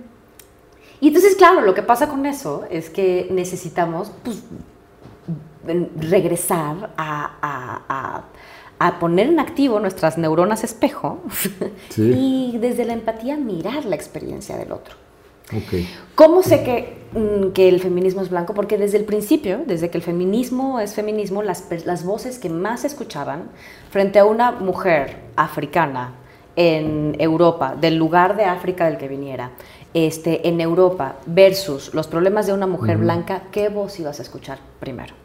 [1.01, 4.43] y entonces, claro, lo que pasa con eso es que necesitamos pues,
[5.99, 8.23] regresar a a
[8.99, 11.19] poner en activo nuestras neuronas espejo
[11.97, 14.95] y desde la empatía mirar la experiencia del otro.
[15.47, 15.87] Okay.
[16.15, 18.53] ¿Cómo sé que, mm, que, el feminismo es blanco?
[18.53, 22.85] Porque desde el principio, desde que el feminismo es feminismo, las, las voces que más
[22.85, 23.49] escuchaban
[23.89, 26.13] frente a una mujer africana
[26.55, 29.51] en Europa, del lugar de África del que viniera,
[29.93, 34.59] este, en Europa, versus los problemas de una mujer blanca, ¿qué voz ibas a escuchar
[34.79, 35.20] primero?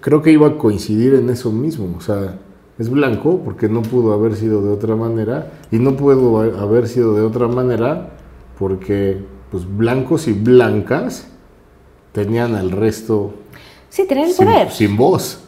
[0.00, 2.38] Creo que iba a coincidir en eso mismo, o sea,
[2.78, 7.14] es blanco porque no pudo haber sido de otra manera y no pudo haber sido
[7.14, 8.10] de otra manera
[8.58, 9.18] porque
[9.50, 11.28] pues blancos y blancas
[12.12, 13.34] tenían al resto
[13.90, 14.70] sí, tenían el poder.
[14.70, 15.43] sin voz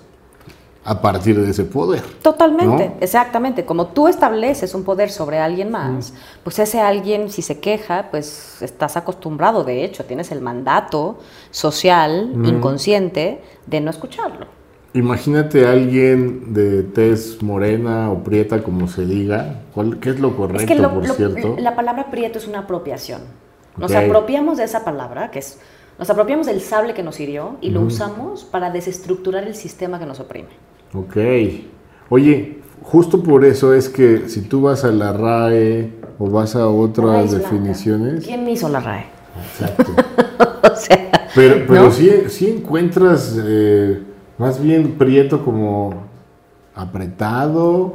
[0.87, 2.01] a partir de ese poder.
[2.22, 3.64] Totalmente, exactamente.
[3.64, 8.62] Como tú estableces un poder sobre alguien más, pues ese alguien, si se queja, pues
[8.62, 11.18] estás acostumbrado, de hecho, tienes el mandato
[11.51, 14.46] social, inconsciente, de no escucharlo.
[14.94, 19.62] Imagínate a alguien de tez morena o prieta, como se diga.
[19.75, 21.57] ¿Cuál, ¿Qué es lo correcto, es que por cierto?
[21.59, 23.22] La palabra prieto es una apropiación.
[23.77, 25.59] Nos apropiamos de esa palabra, que es...
[25.99, 30.07] Nos apropiamos del sable que nos hirió y lo usamos para desestructurar el sistema que
[30.07, 30.51] nos oprime.
[30.92, 31.16] Ok.
[32.09, 36.68] Oye, justo por eso es que si tú vas a la RAE o vas a
[36.68, 38.25] otras definiciones...
[38.25, 39.07] ¿Quién me hizo la RAE?
[39.53, 39.92] Exacto.
[40.72, 44.03] o sea, pero pero sí, encuentras eh,
[44.38, 46.07] más bien prieto como
[46.75, 47.94] apretado,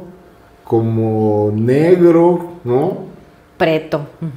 [0.64, 3.11] como negro, ¿no?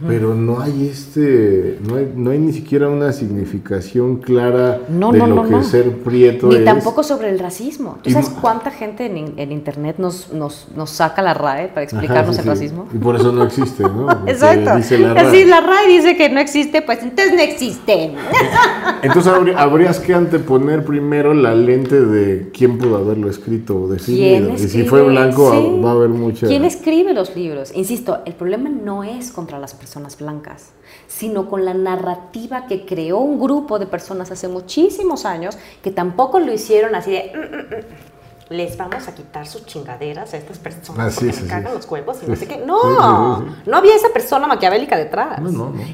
[0.07, 5.43] Pero no hay este, no hay, no hay, ni siquiera una significación clara de lo
[5.43, 7.97] que ser prieto Ni tampoco sobre el racismo.
[8.03, 12.45] ¿Tú sabes cuánta gente en, internet nos, nos, nos, saca la RAE para explicarnos el
[12.45, 12.87] racismo?
[12.93, 14.09] Y por eso no existe, ¿no?
[14.27, 14.75] Exacto.
[14.75, 15.31] Dice la RAE.
[15.31, 18.13] Si la RAE dice que no existe, pues entonces no existe.
[19.01, 24.53] entonces habrías que anteponer primero la lente de quién pudo haberlo escrito o definido.
[24.53, 26.47] Y si fue blanco va a haber mucha...
[26.47, 27.71] ¿Quién escribe los libros?
[27.75, 30.71] Insisto, el problema no es contra las personas blancas,
[31.07, 36.39] sino con la narrativa que creó un grupo de personas hace muchísimos años que tampoco
[36.39, 37.31] lo hicieron así de...
[37.33, 38.15] Mm, mm, mm,
[38.49, 42.29] les vamos a quitar sus chingaderas a estas personas porque me cagan los huevos y
[42.29, 42.57] no sé qué.
[42.57, 45.39] No, no había esa persona maquiavélica detrás.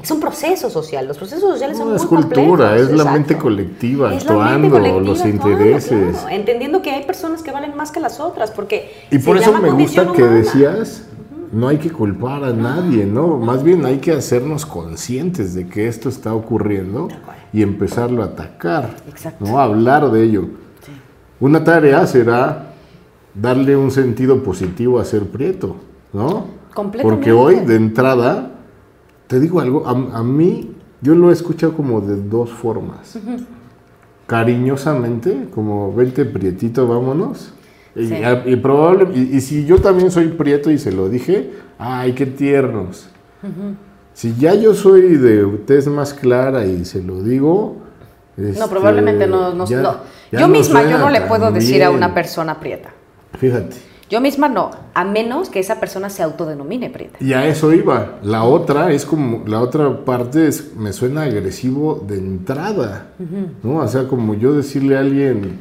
[0.02, 1.08] Es un proceso social.
[1.08, 6.18] Los procesos sociales son muy Es cultura, es la mente colectiva actuando, los intereses.
[6.30, 9.70] entendiendo que hay personas que valen más que las otras porque Y por eso me
[9.70, 11.04] gusta que decías
[11.52, 13.36] no hay que culpar a nadie, ¿no?
[13.36, 17.08] Más bien hay que hacernos conscientes de que esto está ocurriendo
[17.52, 19.44] y empezarlo a atacar, Exacto.
[19.44, 19.58] ¿no?
[19.60, 20.42] Hablar de ello.
[20.84, 20.92] Sí.
[21.40, 22.72] Una tarea será
[23.34, 25.76] darle un sentido positivo a ser prieto,
[26.14, 26.46] ¿no?
[26.74, 27.02] Completamente.
[27.02, 28.52] Porque hoy, de entrada,
[29.26, 33.18] te digo algo, a, a mí, yo lo he escuchado como de dos formas.
[34.26, 37.52] Cariñosamente, como vente prietito, vámonos.
[37.94, 38.14] Y, Sí.
[38.46, 42.26] y probable, y, y si yo también soy prieto y se lo dije, ay, qué
[42.26, 43.08] tiernos.
[44.14, 47.76] Si ya yo soy de tez más clara y se lo digo.
[48.36, 49.52] No, este, probablemente no.
[49.54, 49.92] no- ya- no.
[50.30, 51.98] ya Yo no misma, yo no le puedo decir a bien.
[51.98, 52.90] una persona prieta.
[53.38, 53.76] Fíjate.
[54.08, 57.16] Yo misma no, a menos que esa persona se autodenomine prieta.
[57.20, 58.18] Y a eso iba.
[58.22, 63.06] La otra es como, la otra parte es, me suena agresivo de entrada,
[63.62, 63.76] ¿no?
[63.76, 65.60] O sea, como yo decirle a alguien,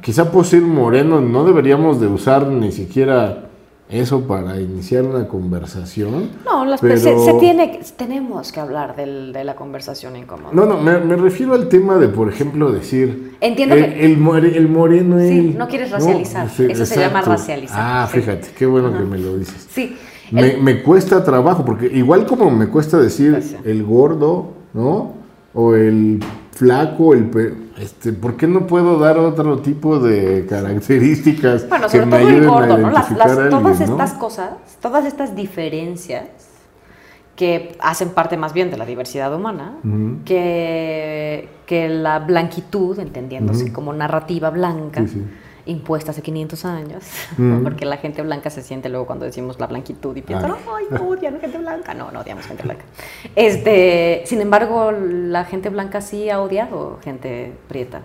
[0.00, 3.40] quizá por ser moreno, no deberíamos de usar ni siquiera
[3.88, 6.30] eso para iniciar una conversación.
[6.44, 10.50] No, las pero- se, se tiene, tenemos que hablar del- de la conversación incómoda.
[10.52, 13.36] No, no, me, me refiero al tema de, por ejemplo, decir...
[13.40, 15.18] Entiendo el, que- el, more- el moreno...
[15.20, 16.46] Sí, el- no quieres racializar.
[16.58, 17.76] Eso se llama racializar.
[17.78, 18.20] Ah, Sí.
[18.20, 19.66] fíjate, qué bueno que me lo dices.
[19.70, 19.96] Sí,
[20.30, 23.56] Me, me cuesta trabajo, porque igual como me cuesta decir sí.
[23.64, 25.12] el gordo, ¿no?
[25.52, 26.20] O el
[26.54, 27.24] flaco, el...
[27.30, 32.28] pe- Este, ¿Por qué no puedo dar otro tipo de características Bueno, que me el
[32.28, 32.90] ayuden a gordo, ¿no?
[32.90, 33.84] Las, identificar las- a alguien, todas ¿no?
[33.86, 36.24] estas cosas, todas estas diferencias
[37.36, 39.72] que hacen parte más bien de la diversidad humana,
[40.24, 45.24] que, que la blanquitud, entendiéndose como narrativa blanca, Sí, sí.
[45.66, 47.04] Impuesta hace 500 años,
[47.62, 51.08] porque la gente blanca se siente luego cuando decimos la blanquitud y piensan, ay, no,
[51.08, 51.94] odian gente blanca.
[51.94, 52.84] No, no odiamos gente blanca.
[53.36, 58.02] Este, sin embargo, la gente blanca sí ha odiado gente prieta.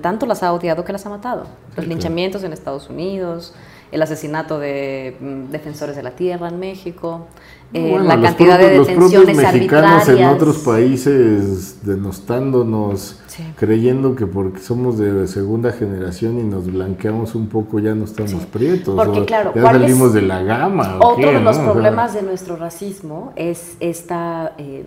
[0.00, 1.46] Tanto las ha odiado que las ha matado.
[1.76, 3.54] Los linchamientos en Estados Unidos,
[3.92, 7.26] el asesinato de mm, defensores de la tierra en México,
[7.72, 10.28] eh, Bueno, la los cantidad de propios- los propios detenciones mexicanos arbitrarias.
[10.30, 13.42] en otros países denostándonos, Sí.
[13.56, 18.30] creyendo que porque somos de segunda generación y nos blanqueamos un poco ya no estamos
[18.32, 18.48] Sí.
[18.52, 18.94] prietos.
[18.94, 20.98] Porque, o claro, ya ¿cuál es salimos de la gama.
[21.00, 21.50] ¿o Otro qué, de los no?
[21.50, 24.84] O sea, problemas de nuestro racismo es esta, eh,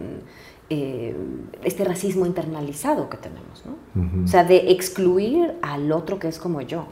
[0.69, 1.15] eh,
[1.63, 4.01] este racismo internalizado que tenemos, ¿no?
[4.03, 4.23] Ujú.
[4.25, 6.85] O sea, de excluir al otro que es como yo.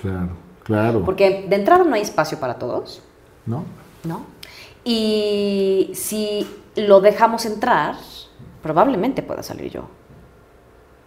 [0.00, 0.30] Claro,
[0.66, 1.04] claro.
[1.04, 3.02] Porque de entrada no hay espacio para todos,
[3.46, 3.64] ¿No?
[4.04, 4.26] ¿no?
[4.84, 7.96] Y si lo dejamos entrar,
[8.62, 9.88] probablemente pueda salir yo.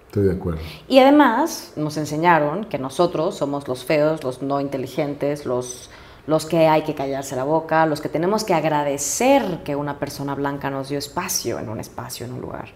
[0.08, 0.60] Estoy de acuerdo.
[0.88, 5.90] Y además nos enseñaron que nosotros somos los feos, los no inteligentes, los,
[6.26, 10.34] los que hay que callarse la boca, los que tenemos que agradecer que una persona
[10.34, 12.70] blanca nos dio espacio en un espacio, en un lugar.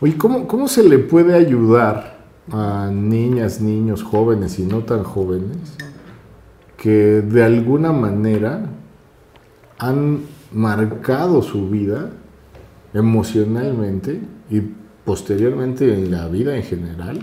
[0.00, 5.76] Oye, ¿cómo, ¿cómo se le puede ayudar a niñas, niños, jóvenes y no tan jóvenes
[6.76, 8.66] que de alguna manera
[9.78, 12.10] han marcado su vida
[12.92, 14.62] emocionalmente y
[15.04, 17.20] posteriormente en la vida en general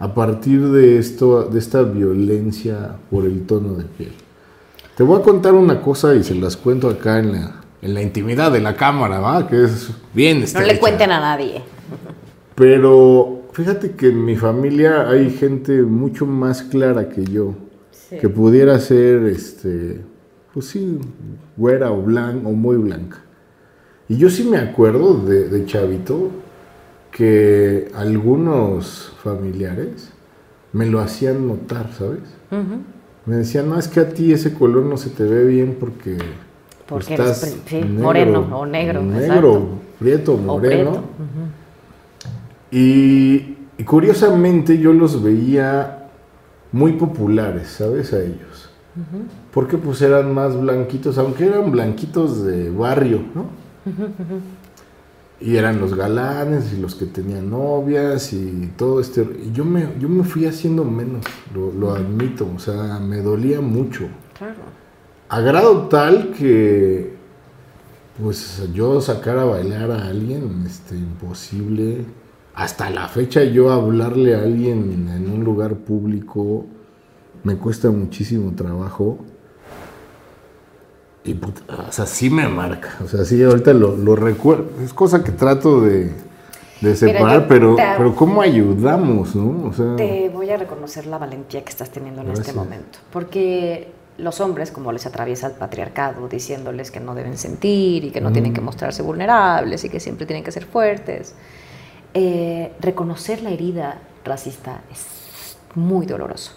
[0.00, 4.12] a partir de esto, de esta violencia por el tono de piel?
[4.96, 8.02] Te voy a contar una cosa y se las cuento acá en la, en la
[8.02, 9.46] intimidad de la cámara, ¿va?
[9.46, 11.62] Que es bien No le cuenten a nadie.
[12.54, 17.54] Pero fíjate que en mi familia hay gente mucho más clara que yo,
[18.08, 20.00] que pudiera ser, este,
[20.54, 21.00] pues sí,
[21.56, 23.18] güera o blanca o muy blanca.
[24.08, 26.30] Y yo sí me acuerdo de, de chavito
[27.10, 30.12] que algunos familiares
[30.72, 32.20] me lo hacían notar, ¿sabes?
[33.26, 36.16] Me decían, no, es que a ti ese color no se te ve bien porque,
[36.86, 39.68] Porque eres estás sí, moreno o negro, Negro, exacto.
[39.98, 41.02] prieto, O moreno.
[42.70, 46.08] Y, y curiosamente yo los veía
[46.72, 48.12] muy populares, ¿sabes?
[48.12, 48.70] A ellos.
[49.52, 53.46] Porque pues eran más blanquitos, aunque eran blanquitos de barrio, ¿no?
[55.40, 59.22] Y eran los galanes y los que tenían novias y todo este...
[59.22, 63.60] Y yo me, yo me fui haciendo menos, lo, lo admito, o sea, me dolía
[63.60, 64.08] mucho.
[64.36, 64.56] Claro.
[65.28, 67.14] A grado tal que,
[68.20, 72.04] pues yo sacar a bailar a alguien, este, imposible.
[72.58, 76.66] Hasta la fecha yo hablarle a alguien en un lugar público
[77.44, 79.18] me cuesta muchísimo trabajo.
[81.22, 82.96] Y, puta, o sea, sí me marca.
[83.04, 84.66] O sea, sí, ahorita lo, lo recuerdo.
[84.82, 86.10] Es cosa que trato de,
[86.80, 89.68] de separar, pero, te- pero ¿cómo ayudamos, no?
[89.68, 92.98] O sea, Te voy a reconocer la valentía que estás teniendo en este momento.
[93.12, 98.20] Porque los hombres, como les atraviesa el patriarcado, diciéndoles que no deben sentir y que
[98.20, 101.34] no tienen que mostrarse vulnerables y que siempre tienen que ser fuertes,
[102.18, 106.52] eh, reconocer la herida racista es muy doloroso.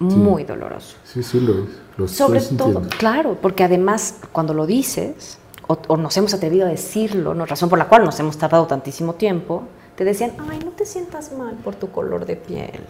[0.00, 0.96] muy doloroso.
[1.04, 1.68] Sí, sí lo es.
[1.96, 6.66] Lo Sobre estoy todo, claro, porque además cuando lo dices, o, o nos hemos atrevido
[6.66, 7.46] a decirlo, ¿no?
[7.46, 9.62] razón por la cual nos hemos tardado tantísimo tiempo,
[9.94, 12.80] te decían, ay, no te sientas mal por tu color de piel.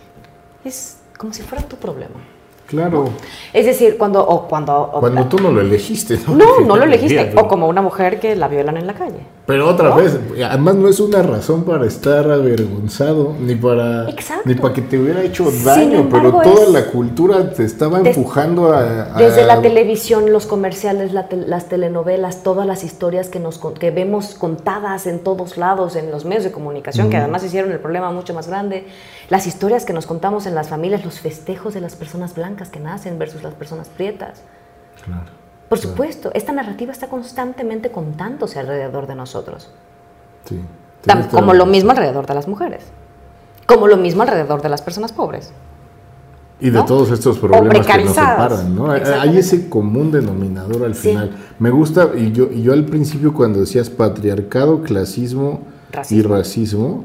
[0.65, 2.15] Es como si fuera tu problema.
[2.69, 3.11] Claro.
[3.53, 4.27] Es decir, cuando...
[4.27, 6.35] O cuando o- Cuando tú no lo elegiste, ¿no?
[6.37, 7.35] no, no lo elegiste.
[7.37, 9.19] O como una mujer que la violan en la calle.
[9.45, 10.17] Pero otra vez,
[10.49, 14.45] además no es una razón para estar avergonzado, ni para, Exacto.
[14.47, 18.17] ni para que te hubiera hecho daño, embargo, pero toda la cultura te estaba Des-
[18.17, 19.15] empujando a...
[19.15, 23.59] a- Desde la televisión, los comerciales, la tel- las telenovelas, todas las historias que, nos,
[23.59, 27.81] que vemos contadas en todos lados, en los medios de comunicación, que además hicieron el
[27.81, 28.87] problema mucho más grande,
[29.29, 32.79] las historias que nos contamos en las familias, los festejos de las personas blancas que
[32.79, 34.41] nacen versus las personas prietas.
[35.05, 35.42] Claro,
[35.73, 39.71] Por supuesto, esta narrativa está constantemente contándose alrededor de nosotros,
[40.47, 40.61] sí.
[41.31, 42.85] Como lo mismo alrededor de las mujeres,
[43.65, 45.51] como lo mismo alrededor de las personas pobres.
[46.61, 46.85] Y de ¿no?
[46.85, 48.91] todos estos problemas que nos separan, ¿no?
[48.91, 51.09] Hay ese común denominador al Sí.
[51.09, 51.39] final.
[51.59, 55.63] Me gusta, y yo, y yo al principio cuando decías patriarcado, clasismo
[56.11, 57.05] y Racismo.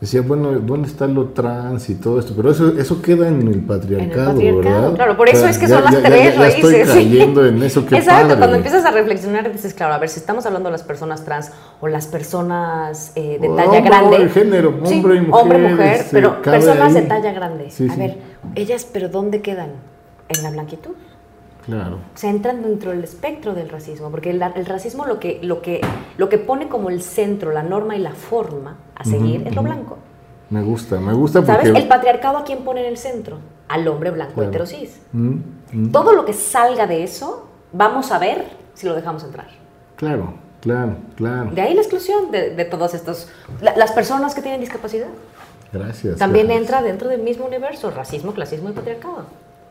[0.00, 2.32] Decía, bueno, ¿dónde está lo trans y todo esto?
[2.36, 4.94] Pero eso, eso queda en el patriarcado, patriarcado, ¿verdad?
[4.94, 6.88] claro, por eso O sea, es que ya- son las ya- tres ya estoy raíces.
[6.90, 6.94] sí.
[6.98, 8.38] cayendo en eso, qué Exacto, padre.
[8.38, 11.50] cuando empiezas a reflexionar dices, claro, a ver, si estamos hablando de las personas trans
[11.80, 14.16] o las personas eh, de O talla hombre, grande.
[14.16, 17.08] el género, Sí, hombre y mujer, Hombre, mujer, este, pero personas de ahí.
[17.08, 17.70] talla grande.
[17.70, 17.98] Sí, a sí.
[17.98, 18.16] ver,
[18.54, 19.70] ellas, pero ¿dónde quedan?
[20.28, 20.92] En la blanquitud.
[21.68, 25.38] Claro, O sea, entran dentro del espectro del racismo, porque el, el racismo lo que,
[25.42, 25.82] lo, que,
[26.16, 29.62] lo que pone como el centro, la norma y la forma a seguir es lo
[29.62, 29.98] blanco.
[30.48, 31.66] me gusta, me gusta porque...
[31.66, 31.76] ¿Sabes?
[31.82, 33.36] El patriarcado a quién pone en el centro?
[33.68, 34.48] Al hombre blanco Claro.
[34.48, 34.98] heterosis.
[35.12, 35.34] Mm,
[35.72, 35.92] mm.
[35.92, 39.48] Todo lo que salga de eso, vamos a ver si lo dejamos entrar.
[39.96, 41.50] Claro, claro, claro.
[41.50, 43.28] De ahí la exclusión de, de todos estos.
[43.60, 45.08] la- las personas que tienen discapacidad.
[45.70, 46.16] Gracias.
[46.16, 46.62] También gracias.
[46.66, 49.24] entra dentro del mismo universo, racismo, clasismo y patriarcado.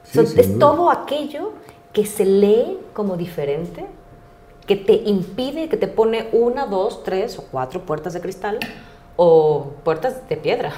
[0.03, 0.59] Sí, sin es duda.
[0.59, 1.53] todo aquello
[1.93, 3.85] que se lee como diferente,
[4.65, 8.59] que te impide, que te pone una, dos, tres o cuatro puertas de cristal
[9.15, 10.73] o puertas de piedra.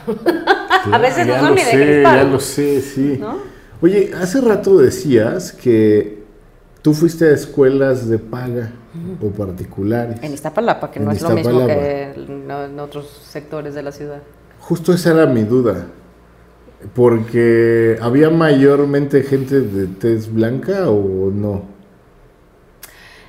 [0.92, 2.18] a veces no son ni de sé, cristal.
[2.18, 3.18] Ya lo sé, sí.
[3.20, 3.38] ¿No?
[3.82, 6.24] Oye, hace rato decías que
[6.82, 8.72] tú fuiste a escuelas de paga
[9.22, 10.18] o particulares.
[10.22, 14.22] En Iztapalapa, que En no es lo mismo que en otros sectores de la ciudad.
[14.60, 15.86] Justo esa era mi duda.
[16.96, 21.64] Porque había mayormente gente de tez blanca o no.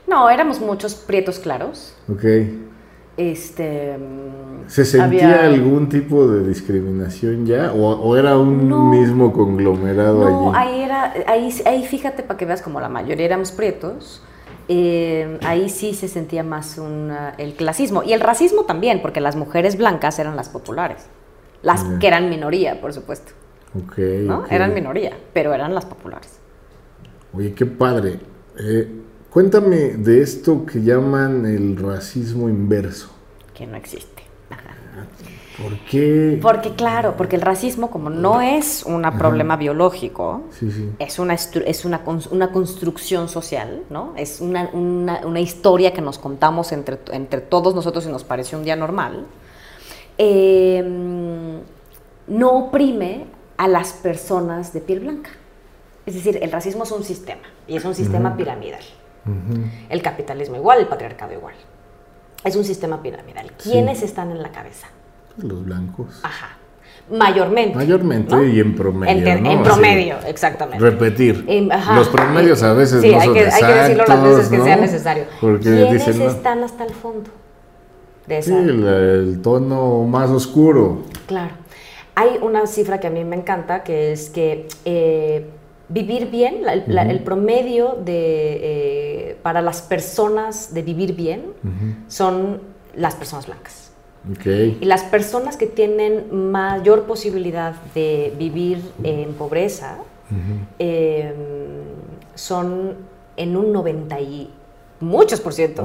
[0.06, 1.94] No, éramos muchos prietos claros.
[2.08, 2.24] Ok.
[3.16, 3.98] Este.
[3.98, 7.72] mm, ¿Se sentía había- algún tipo de discriminación ya?
[7.72, 8.88] ¿O, o era un No.
[8.90, 10.70] mismo conglomerado No, allí?
[10.70, 14.22] ahí era, ahí, ahí fíjate para que veas como la mayoría éramos prietos,
[14.68, 19.20] eh, ahí sí se sentía más un, ah, el clasismo y el racismo también, porque
[19.20, 21.06] las mujeres blancas eran las populares,
[21.62, 23.32] las que eran minoría, por supuesto,
[23.76, 24.46] Ok, ¿no?
[24.50, 26.38] Eran minoría, pero eran las populares.
[27.32, 28.18] Oye, qué padre.
[28.58, 28.88] Eh,
[29.30, 33.10] cuéntame de esto que llaman el racismo inverso.
[33.54, 34.22] Que no existe.
[35.62, 36.38] ¿Por qué?
[36.40, 40.88] Porque claro, porque el racismo como no es un problema biológico, Sí, sí.
[40.98, 42.00] es una, es una,
[42.30, 44.14] una construcción social, ¿no?
[44.16, 48.56] Es una, una- una historia que nos contamos entre, entre todos nosotros y nos parece
[48.56, 49.26] un día normal.
[50.22, 50.84] Eh,
[52.26, 53.24] no oprime
[53.56, 55.30] a las personas de piel blanca.
[56.04, 58.82] Es decir, el racismo es un sistema y es un sistema piramidal.
[59.88, 61.54] El capitalismo igual, el patriarcado igual.
[62.44, 63.50] Es un sistema piramidal.
[63.58, 63.70] Sí.
[63.70, 64.88] ¿Quiénes están en la cabeza?
[65.38, 66.20] Los blancos.
[66.22, 66.56] Ajá.
[67.10, 67.76] Mayormente.
[67.76, 68.44] Mayormente ¿no?
[68.44, 69.26] y en promedio.
[69.26, 69.50] En, ¿no?
[69.50, 70.84] en Así, promedio, exactamente.
[70.84, 71.44] repetir.
[71.48, 71.96] Em, ajá.
[71.96, 74.56] Los promedios a veces Sí, no hay son que, hay que decirlo las veces que
[74.56, 75.24] exactos, sea necesario.
[75.40, 77.30] Porque ¿Quiénes dicen, están hasta el fondo
[78.26, 81.02] de sí, el, el tono más oscuro.
[81.26, 81.54] Claro.
[82.14, 85.46] Hay una cifra que a mí me encanta, que es que eh,
[85.88, 88.10] vivir bien, la- el, la- el promedio de,
[89.30, 91.42] eh, para las personas de vivir bien
[92.08, 92.60] son
[92.94, 93.90] las personas blancas.
[94.80, 99.96] Y las personas que tienen mayor posibilidad de vivir en pobreza
[100.78, 101.32] eh,
[102.34, 102.94] son
[103.36, 104.50] en un 90 y
[105.00, 105.84] muchos por ciento.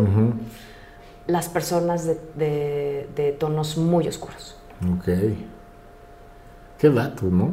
[1.27, 4.55] Las personas de, de- de tonos muy oscuros.
[4.97, 5.09] Ok.
[6.77, 7.51] Qué dato, ¿no?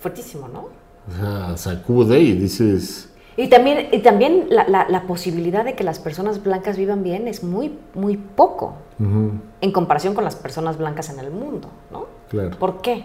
[0.00, 0.68] Fuertísimo, ¿no?
[1.08, 5.84] O sea, sacude y dices, Y también, y también la, la- la posibilidad de que
[5.84, 11.10] las personas blancas vivan bien es muy, muy poco en comparación con las personas blancas
[11.10, 12.06] en el mundo, ¿no?
[12.30, 12.56] claro.
[12.58, 13.04] ¿Por qué?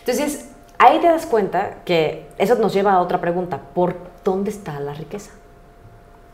[0.00, 3.60] Entonces, ahí te das cuenta que eso nos lleva a otra pregunta.
[3.74, 5.30] ¿Por dónde está la riqueza?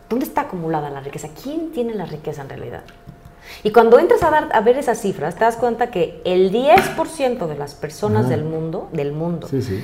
[0.08, 1.28] ¿Dónde está acumulada la riqueza?
[1.42, 2.82] ¿Quién tiene la riqueza en realidad?
[3.64, 7.46] Y cuando entras a, dar, a ver esas cifras, te das cuenta que el 10%
[7.46, 8.30] de las personas Ajá.
[8.30, 9.82] del mundo, del mundo Sí, sí.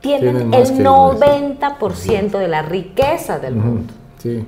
[0.00, 3.92] tienen, Tienen el 90% de la riqueza del mundo.
[4.18, 4.44] Sí.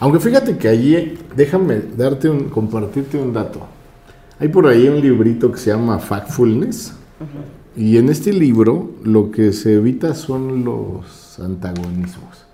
[0.00, 3.60] Aunque fíjate que allí, déjame darte un, compartirte un dato.
[4.38, 6.92] Hay por ahí un librito que se llama Factfulness.
[7.76, 12.44] Y en este libro lo que se evita son los antagonismos.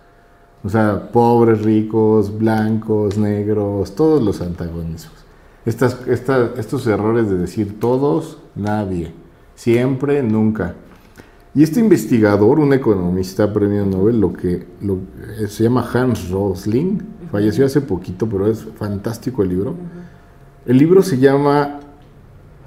[0.65, 5.22] O sea, pobres, ricos, blancos, negros, todos los antagonismos.
[5.65, 9.13] Estas, esta- estos errores de decir todos, nadie,
[9.55, 10.75] siempre, nunca.
[11.55, 14.99] Y este investigador, un economista premio Nobel, lo que lo-
[15.39, 16.99] eh, se llama Hans Rosling,
[17.31, 19.75] falleció hace poquito, pero es fantástico el libro.
[20.67, 21.79] El libro se llama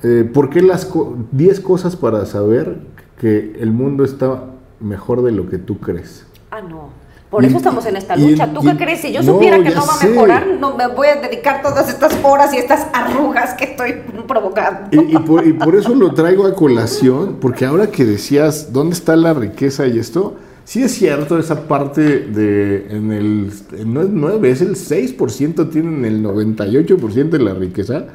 [0.04, 2.80] eh, ¿Por qué las co- 10 cosas para saber
[3.18, 4.44] que el mundo está
[4.80, 6.28] mejor de lo que tú crees?
[6.52, 6.90] Ah, no.
[7.30, 8.54] Por eso estamos en esta y- lucha.
[8.54, 9.02] ¿Tú y- qué crees?
[9.02, 11.90] Si yo no, supiera que no va a mejorar, no me voy a dedicar todas
[11.90, 13.96] estas horas y estas arrugas que estoy
[14.28, 14.90] provocando.
[14.92, 18.94] Y, y por, y por eso lo traigo a colación, porque ahora que decías, ¿dónde
[18.96, 20.36] está la riqueza y esto?
[20.64, 23.52] Sí es cierto esa parte de, en el,
[23.86, 28.06] no es 9, es el 6%, tienen el 98% de la riqueza,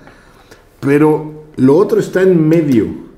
[0.81, 3.10] pero lo otro está en medio.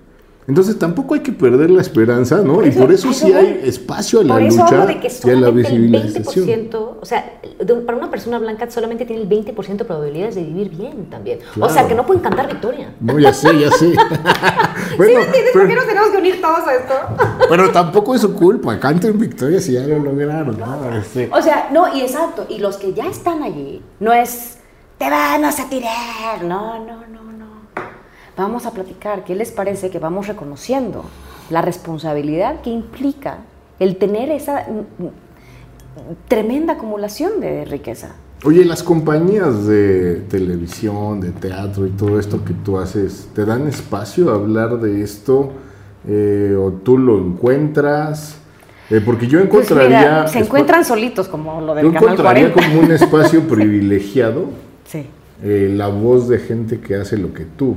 [0.49, 2.55] Entonces tampoco hay que perder la esperanza, ¿no?
[2.55, 4.99] Por y eso- por eso sí hay espacio a la Por eso lucha hablo de
[5.01, 6.47] que y a la solamente el visibilización.
[6.47, 10.43] 20%, o sea, de para una persona blanca solamente tiene el 20% de probabilidades de
[10.43, 11.39] vivir bien también.
[11.61, 12.93] O sea, que no pueden cantar victoria.
[13.01, 13.91] No, ya sé, ya sé.
[13.93, 13.97] ¿Sí
[14.97, 15.51] Bueno, me entiendes?
[15.53, 16.95] pero- ¿Por qué nos tenemos que unir todos a esto?
[17.49, 20.97] Pero tampoco es su culpa, canten victoria si ya lo lograron, ¿no?
[20.97, 24.59] Este, O sea, no, y exacto, y los que ya están allí, no es,
[24.99, 27.32] te vamos a tirar, no, no, no.
[28.37, 31.05] Vamos a platicar, ¿qué les parece que vamos reconociendo
[31.51, 33.39] la responsabilidad que implica
[33.79, 35.09] el tener esa mm, mm,
[36.29, 38.15] tremenda acumulación de riqueza?
[38.45, 43.69] Oye, las compañías de televisión, de teatro y todo esto que tú haces, ¿te dan
[43.69, 45.53] espacio a hablar de esto?
[46.09, 48.39] Eh, ¿O tú lo encuentras?
[48.91, 49.99] Eh, porque yo Pues encontraría...
[50.01, 52.69] mira, se encuentran solitos como lo Yo del Canal encontraría 40.
[52.77, 54.47] como un espacio privilegiado
[54.85, 55.07] Sí,
[55.43, 57.77] eh, la voz de gente que hace lo que tú.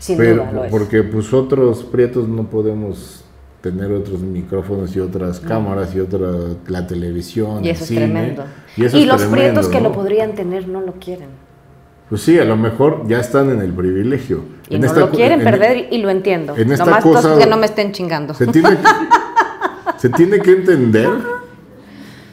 [0.00, 0.70] Sin Pero, duda lo es.
[0.72, 3.22] porque pues otros prietos no podemos
[3.60, 6.26] tener otros micrófonos y otras cámaras y otra
[6.66, 8.44] la televisión, y el eso es cine, tremendo.
[8.76, 9.30] Y, eso es los tremendo,
[9.60, 11.28] prietos que lo podrían tener no lo quieren.
[12.08, 14.40] Pues sí, a lo mejor ya están en el privilegio.
[14.68, 16.56] Y En no esta lo quieren en- perder y lo entiendo.
[16.56, 18.32] en esta Nomás cosa- que no me estén chingando.
[18.34, 18.76] Se tiene que,
[19.98, 21.08] se tiene que entender.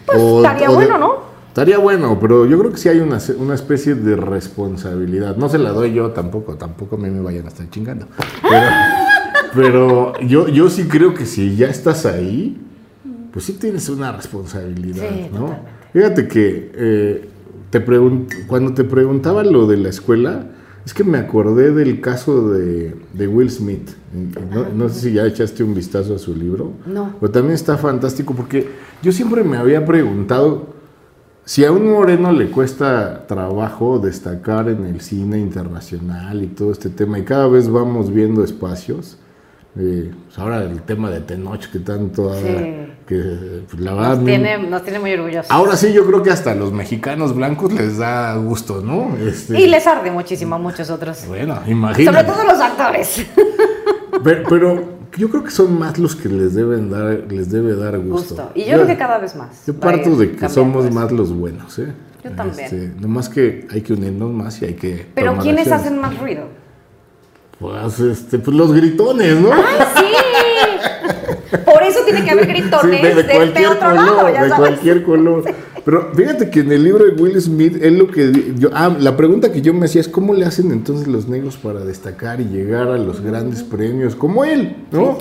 [0.06, 1.27] Pues, estaría bueno, ¿no?
[1.58, 5.38] Estaría bueno, pero yo creo que sí hay una, una especie de responsabilidad.
[5.38, 8.06] No se la doy yo tampoco, tampoco a mí me vayan a estar chingando.
[8.44, 8.62] Pero,
[9.56, 12.62] pero yo, yo sí creo que si ya estás ahí,
[13.34, 15.40] pues sí tienes una responsabilidad, Sí, ¿no?
[15.40, 15.72] totalmente.
[15.94, 17.30] Fíjate que eh,
[17.72, 17.84] te
[18.46, 20.46] cuando te preguntaba lo de la escuela,
[20.86, 23.90] es que me acordé del caso de, de Will Smith.
[24.54, 26.74] No, no sé si ya echaste un vistazo a su libro.
[26.86, 27.16] No.
[27.20, 28.70] Pero también está fantástico porque
[29.02, 30.77] yo siempre me había preguntado
[31.48, 36.90] si a un moreno le cuesta trabajo destacar en el cine internacional y todo este
[36.90, 39.18] tema, y cada vez vamos viendo espacios.
[39.80, 42.44] eh, pues ahora el tema de Tenoch, que tanto Sí.
[43.06, 44.16] que pues, la verdad.
[44.18, 45.52] Nos tiene, nos tiene muy orgullosos.
[45.52, 49.16] Ahora sí, yo creo que hasta a los mexicanos blancos les da gusto, ¿no?
[49.18, 51.24] Este, Y les arde muchísimo a muchos otros.
[51.28, 52.24] Bueno, Sobre imagínate.
[52.32, 53.24] todo los actores.
[54.24, 54.84] Pero, pero
[55.18, 58.36] yo creo que son más los que les deben dar, les debe dar gusto.
[58.36, 58.52] Gusto.
[58.56, 59.66] Y yo creo que cada vez más.
[59.66, 60.94] Yo parto de que somos eso.
[60.94, 61.92] más los buenos, ¿eh?
[62.24, 62.66] Yo también.
[62.66, 65.08] Este, nomás que hay que unirnos más y hay que.
[65.16, 65.86] Pero tomar ¿quiénes acciones.
[65.86, 66.44] hacen más ruido?
[67.60, 69.50] Pues, este, pues los gritones, ¿no?
[69.52, 71.14] ¡Sí!
[72.08, 74.70] Tiene que haber Sí, gritones de, de de, cualquier otro color, lado, ya de sabes.
[74.70, 75.44] cualquier color.
[75.86, 79.16] Pero fíjate que en el libro de Will Smith, él lo que yo, ah, la
[79.16, 82.46] pregunta que yo me hacía es cómo le hacen entonces los negros para destacar y
[82.46, 85.18] llegar a los grandes premios como él, ¿no?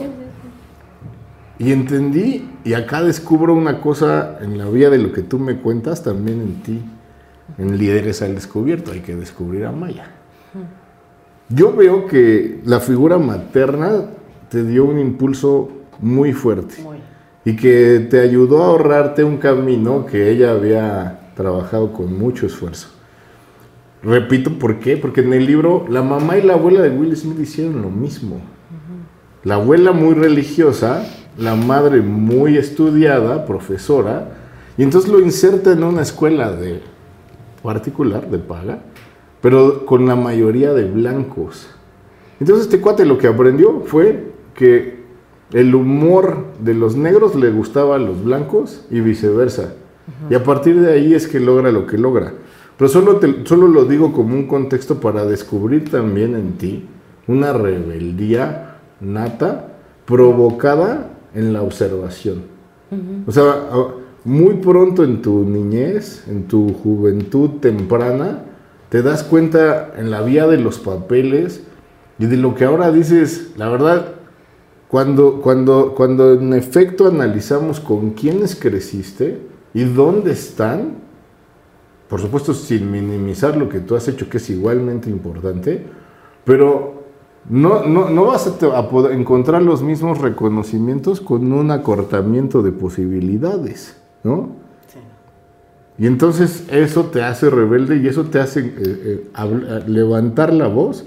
[1.59, 5.59] Y entendí, y acá descubro una cosa en la vida de lo que tú me
[5.59, 6.83] cuentas, también en ti,
[7.59, 10.11] en Líderes al Descubierto, hay que descubrir a Maya.
[11.49, 14.03] Yo veo que la figura materna
[14.51, 15.71] te dio un impulso
[16.01, 16.99] muy fuerte Muy.
[17.45, 22.89] y que te ayudó a ahorrarte un camino que ella había trabajado con mucho esfuerzo.
[24.03, 24.97] Repito, ¿por qué?
[24.97, 28.41] Porque en el libro la mamá y la abuela de Will Smith hicieron lo mismo.
[29.43, 31.05] La abuela muy religiosa,
[31.39, 34.29] la madre muy estudiada, profesora,
[34.79, 36.83] y entonces lo inserta en una escuela de
[37.63, 38.81] particular, de paga,
[39.41, 41.69] pero con la mayoría de blancos.
[42.41, 44.96] Entonces este cuate lo que aprendió fue que
[45.53, 49.75] el humor de los negros le gustaba a los blancos y viceversa.
[50.31, 52.33] Y a partir de ahí es que logra lo que logra.
[52.79, 56.87] Pero solo, te- solo lo digo como un contexto para descubrir también en ti
[57.27, 59.69] una rebeldía nata
[60.05, 62.43] provocada en la observación.
[63.27, 63.53] O sea,
[64.25, 68.43] muy pronto en tu niñez, en tu juventud temprana,
[68.89, 71.63] te das cuenta en la vía de los papeles
[72.19, 74.07] y de lo que ahora dices, la verdad,
[74.89, 79.41] cuando, cuando, cuando en efecto analizamos con quiénes creciste
[79.75, 80.95] y dónde están,
[82.09, 85.85] por supuesto sin minimizar lo que tú has hecho, que es igualmente importante,
[86.45, 87.03] pero
[87.49, 92.63] no, no, no vas a, te- a poder encontrar los mismos reconocimientos con un acortamiento
[92.63, 94.65] de posibilidades, ¿no?
[95.99, 100.69] Y entonces eso te hace rebelde y eso te hace eh, eh, eh, levantar la
[100.69, 101.07] voz.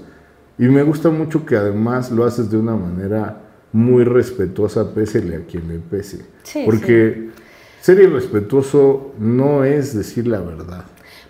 [0.58, 3.40] Y me gusta mucho que además lo haces de una manera
[3.72, 6.24] muy respetuosa, pésele a quien le pese.
[6.42, 7.30] Sí, Porque
[7.80, 10.84] ser irrespetuoso no es decir la verdad.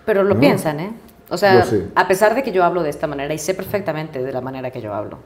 [0.07, 0.41] Pero lo No.
[0.41, 0.93] piensan, ¿eh?
[1.29, 1.65] O sea,
[1.95, 4.71] a pesar de que yo hablo de esta manera y sé perfectamente de la manera
[4.73, 5.19] que yo hablo,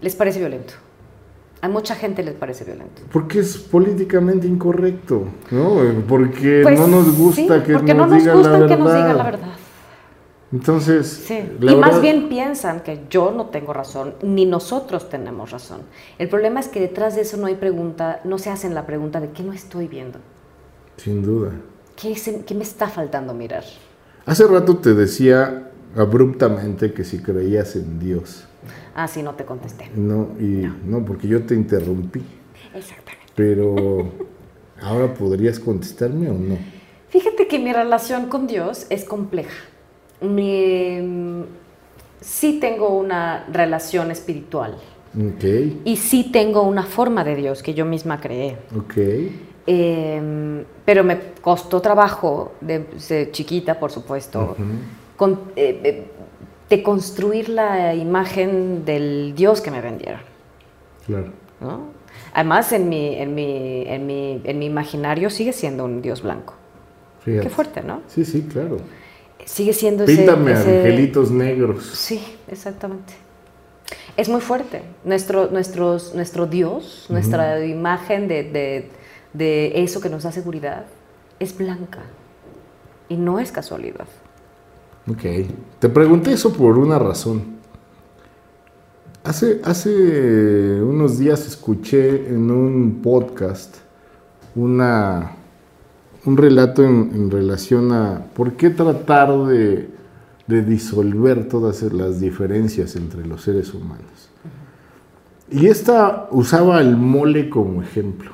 [0.00, 0.74] les parece violento.
[1.60, 3.02] A mucha gente les parece violento.
[3.12, 5.76] Porque es políticamente incorrecto, ¿no?
[6.06, 8.76] Porque Pues, no nos gusta sí, que, porque nos, no nos digan gusta la verdad.
[8.76, 9.48] que nos digan la verdad.
[10.54, 11.40] Entonces, Sí.
[11.60, 15.80] y más verdad- bien piensan que yo no tengo razón, ni nosotros tenemos razón.
[16.16, 19.20] El problema es que detrás de eso no hay pregunta, no se hacen la pregunta
[19.20, 20.20] de qué no estoy viendo,
[20.96, 21.50] Sin duda.
[21.96, 22.14] qué,
[22.46, 23.64] qué me está faltando mirar.
[24.26, 28.46] Hace rato te decía abruptamente que si creías en Dios.
[28.94, 29.90] Ah, sí, no te contesté.
[29.96, 32.22] No, y no, porque yo te interrumpí.
[32.72, 33.26] Exactamente.
[33.34, 34.08] Pero
[34.80, 36.56] ahora podrías contestarme o no.
[37.08, 39.50] Fíjate que mi relación con Dios es compleja.
[42.20, 44.76] Sí tengo una relación espiritual
[45.84, 48.56] y sí tengo una forma de Dios que yo misma creé.
[49.66, 54.56] Eh, pero me costó trabajo, desde chiquita, por supuesto,
[55.16, 56.06] con- eh,
[56.68, 60.20] de construir la imagen del Dios que me vendieron.
[61.06, 61.30] Claro.
[61.60, 61.80] ¿no?
[62.32, 66.54] Además, en mi, en, mi, en, mi, en mi imaginario sigue siendo un Dios blanco.
[67.20, 67.44] Fíjate.
[67.48, 68.00] Qué fuerte, ¿no?
[68.08, 68.78] Sí, sí, claro.
[69.44, 70.16] Sigue siendo ese...
[70.16, 71.84] Píntame ese- angelitos negros.
[71.94, 73.14] Sí, exactamente.
[74.16, 74.82] Es muy fuerte.
[75.04, 78.90] Nuestro, nuestros, nuestro Dios, nuestra imagen de, de-
[79.32, 80.86] de eso que nos da seguridad,
[81.40, 82.00] es blanca.
[83.08, 84.06] Y no es casualidad.
[85.10, 85.48] Ok.
[85.80, 87.54] Te pregunté eso por una razón.
[89.24, 89.90] Hace, hace
[90.82, 93.76] unos días escuché en un podcast
[94.54, 95.32] una,
[96.26, 99.88] un relato en, en relación a por qué tratar de,
[100.46, 104.30] de disolver todas las diferencias entre los seres humanos.
[105.50, 108.30] Y esta usaba el mole como ejemplo.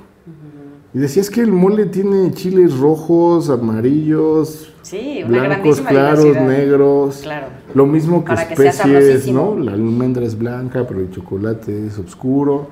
[0.93, 6.49] Y decía, es que el mole tiene chiles rojos, amarillos, Sí, blancos claros, diversidad.
[6.49, 7.19] negros.
[7.23, 7.47] Claro.
[7.75, 9.31] Lo mismo que Para especies.
[9.33, 9.57] ¿no?
[9.57, 12.69] La almendra es blanca, pero el chocolate es oscuro.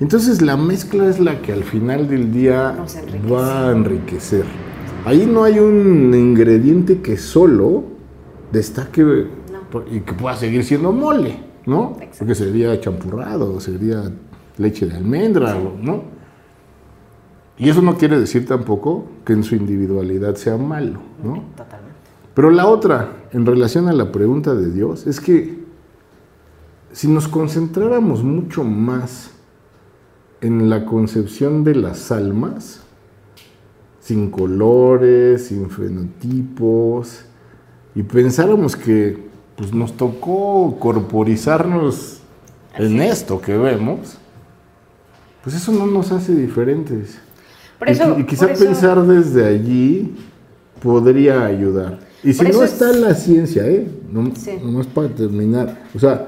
[0.00, 2.76] Entonces la mezcla es la que al final del día
[3.30, 4.44] va a enriquecer.
[5.04, 7.84] Ahí no hay un ingrediente que solo
[8.52, 9.26] destaque
[9.90, 11.92] y que pueda seguir siendo mole, ¿no?
[11.94, 12.18] Exacto.
[12.18, 14.04] Porque sería champurrado, sería
[14.56, 16.02] leche de almendra, ¿no?
[17.58, 21.42] Y eso no quiere decir tampoco que en su individualidad sea malo, ¿no?
[21.56, 21.98] Totalmente.
[22.34, 25.58] Pero la otra, en relación a la pregunta de Dios, es que
[26.92, 29.32] si nos concentráramos mucho más
[30.40, 32.80] en la concepción de las almas,
[34.00, 37.22] sin colores, sin fenotipos,
[37.94, 39.26] y pensáramos que
[39.56, 42.20] pues, nos tocó corporizarnos
[42.76, 44.16] en esto que vemos,
[45.42, 47.18] pues eso no nos hace diferentes.
[47.78, 50.14] Por Y eso, y, quizá por eso- pensar desde allí
[50.82, 51.98] podría ayudar.
[52.22, 53.88] Y si no es- está en la ciencia, ¿eh?
[54.12, 54.58] No, Sí.
[54.62, 55.86] Nomás para terminar.
[55.94, 56.26] O sea,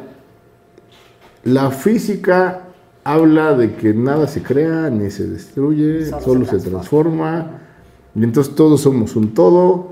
[1.44, 2.62] la física
[3.14, 7.58] habla de que nada se crea ni se destruye, Solo solo, se se transforma.
[8.14, 9.90] Y entonces todos somos un todo.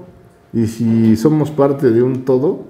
[0.53, 2.65] Y si somos parte de un todo,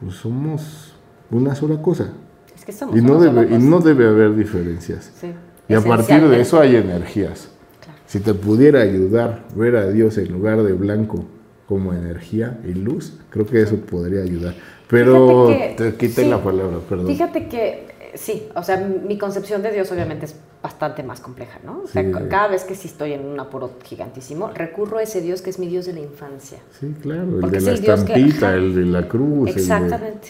[0.00, 0.94] pues somos
[1.30, 2.12] una sola cosa.
[2.54, 5.12] Es que somos Y no, debe, y no debe haber diferencias.
[5.20, 5.32] Sí,
[5.68, 7.48] Y a partir de eso hay energías.
[7.82, 7.98] Claro.
[8.06, 11.24] Si te pudiera ayudar ver a Dios en lugar de blanco
[11.66, 14.54] como energía y luz, creo que eso podría ayudar.
[14.88, 16.28] Pero que- te quité sí.
[16.28, 17.06] la palabra, perdón.
[17.06, 21.82] Fíjate que sí, o sea, mi concepción de Dios obviamente es bastante más compleja, ¿no?
[21.84, 22.12] O sea, Sí.
[22.28, 25.58] cada vez que sí estoy en un apuro gigantísimo, recurro a ese Dios que es
[25.58, 26.58] mi Dios de la infancia.
[26.78, 28.56] Sí, claro, el Porque de es la el Dios que- estampita, ajá.
[28.56, 29.48] el de la cruz.
[29.48, 30.28] el de- Exactamente.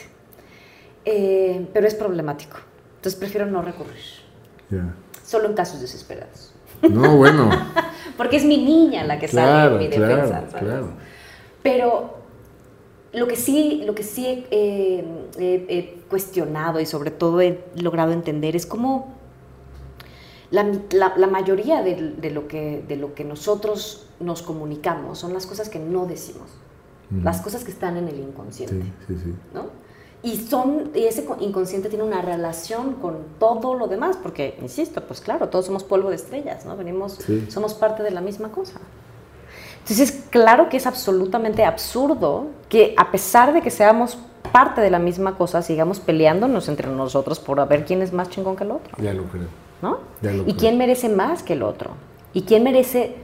[1.04, 2.58] Eh, pero es problemático.
[2.96, 3.94] Entonces prefiero no recurrir.
[4.70, 4.94] Ya.
[5.24, 6.52] Solo en casos desesperados.
[6.82, 7.50] No, bueno,
[8.16, 10.44] Porque es mi niña la que claro, sale en mi claro, defensa.
[10.50, 10.54] ¿sabes?
[10.64, 10.88] claro.
[11.62, 12.19] Pero
[13.12, 15.04] lo que sí, lo que sí he, eh,
[15.38, 19.14] he- he cuestionado y sobre todo he logrado entender es cómo
[20.50, 25.32] la, la- la mayoría de, de lo que, de lo que nosotros nos comunicamos son
[25.32, 26.48] las cosas que no decimos,
[27.24, 28.84] las cosas que están en el inconsciente.
[29.08, 29.34] sí, sí.
[29.54, 29.66] ¿no?
[30.22, 35.02] Y, son, y ese co- inconsciente tiene una relación con todo lo demás, porque, insisto,
[35.06, 36.76] pues claro, todos somos polvo de estrellas, ¿no?
[36.76, 37.14] Venimos,
[37.50, 38.74] somos parte de la misma cosa.
[39.90, 44.18] Entonces, claro que es absolutamente absurdo que a pesar de que seamos
[44.52, 48.28] parte de la misma cosa, sigamos peleándonos entre nosotros por a ver quién es más
[48.30, 49.48] chingón que el otro, Ya lo creo.
[49.82, 49.98] ¿no?
[50.22, 50.56] Ya lo Y creo.
[50.56, 51.90] quién merece más que el otro.
[52.32, 53.16] Y quién merece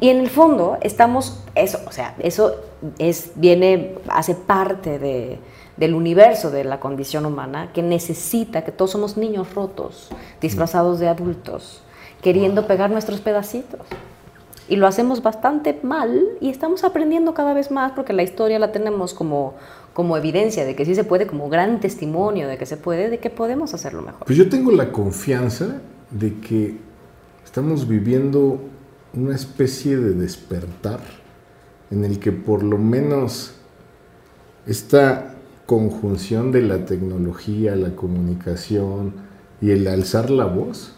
[0.00, 2.56] y en el fondo estamos, eso, o sea, eso
[2.98, 5.38] es, viene, hace parte de,
[5.76, 10.08] del universo de la condición humana que necesita que todos somos niños rotos,
[10.40, 11.82] disfrazados de adultos,
[12.22, 13.80] queriendo pegar nuestros pedacitos.
[14.70, 18.72] Y lo hacemos bastante mal y estamos aprendiendo cada vez más porque la historia la
[18.72, 19.56] tenemos como,
[19.92, 23.18] como evidencia de que sí se puede, como gran testimonio de que se puede, de
[23.18, 24.24] que podemos hacerlo mejor.
[24.24, 26.78] Pues yo tengo la confianza de que
[27.44, 28.60] estamos viviendo
[29.12, 31.00] una especie de despertar
[31.90, 33.54] en el que por lo menos
[34.66, 35.34] esta
[35.66, 39.14] conjunción de la tecnología, la comunicación
[39.60, 40.96] y el alzar la voz.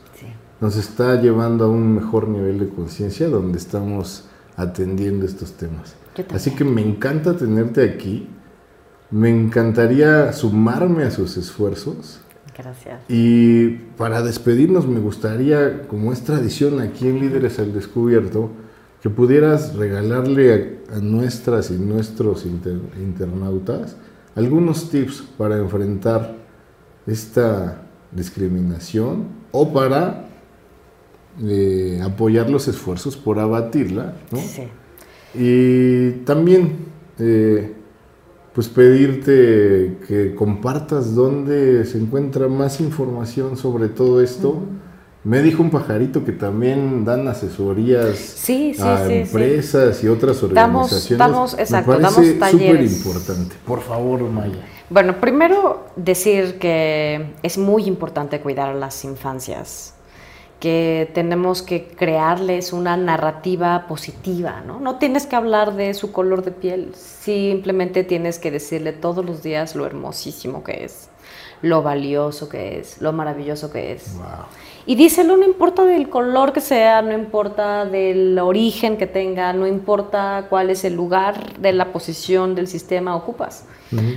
[0.62, 4.24] Nos está llevando a un mejor nivel de conciencia donde estamos
[4.56, 5.94] atendiendo estos temas.
[6.32, 8.28] Así que me encanta tenerte aquí,
[9.10, 12.20] me encantaría sumarme a sus esfuerzos.
[12.56, 13.00] Gracias.
[13.08, 18.50] Y para despedirnos me gustaría, como es tradición aquí en Líderes al Descubierto,
[19.02, 23.96] que pudieras regalarle a, a nuestras y nuestros inter- internautas
[24.36, 26.36] algunos tips para enfrentar
[27.06, 27.82] esta
[28.12, 30.28] discriminación o para
[31.43, 34.14] eh, apoyar los esfuerzos por abatirla.
[34.30, 34.39] ¿no?
[34.39, 34.68] Sí.
[35.35, 36.76] Y también,
[37.18, 37.72] eh,
[38.55, 44.61] pues pedirte que compartas dónde se encuentra más información sobre todo esto.
[45.24, 50.43] Me dijo un pajarito que también dan asesorías Sí, sí, a sí, empresas y otras
[50.43, 51.18] organizaciones.
[51.18, 53.55] damos- exacto, Me damos parece súper importante.
[53.64, 54.66] Por favor, Maya.
[54.91, 59.91] Bueno, primero decir que es muy importante cuidar a las infancias,
[60.62, 64.78] que tenemos que crearles una narrativa positiva, ¿no?
[64.78, 69.42] No tienes que hablar de su color de piel, simplemente tienes que decirle todos los
[69.42, 71.08] días lo hermosísimo que es,
[71.62, 74.14] lo valioso que es, lo maravilloso que es.
[74.14, 74.46] Wow.
[74.86, 79.66] Y díselo, no importa del color que sea, no importa del origen que tenga, no
[79.66, 83.64] importa cuál es el lugar de la posición del sistema ocupas.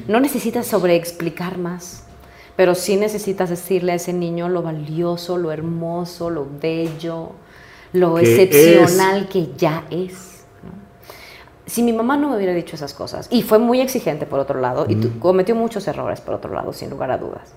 [0.07, 2.04] No necesitas sobreexplicar más,
[2.55, 7.31] pero sí necesitas decirle a ese niño lo valioso, lo hermoso, lo bello,
[7.93, 10.45] lo Que excepcional que ya es.
[10.63, 10.71] ¿no?
[11.65, 14.59] Si mi mamá no me hubiera dicho esas cosas, y fue muy exigente por otro
[14.61, 17.53] lado, y tu- cometió muchos errores por otro lado, sin lugar a dudas,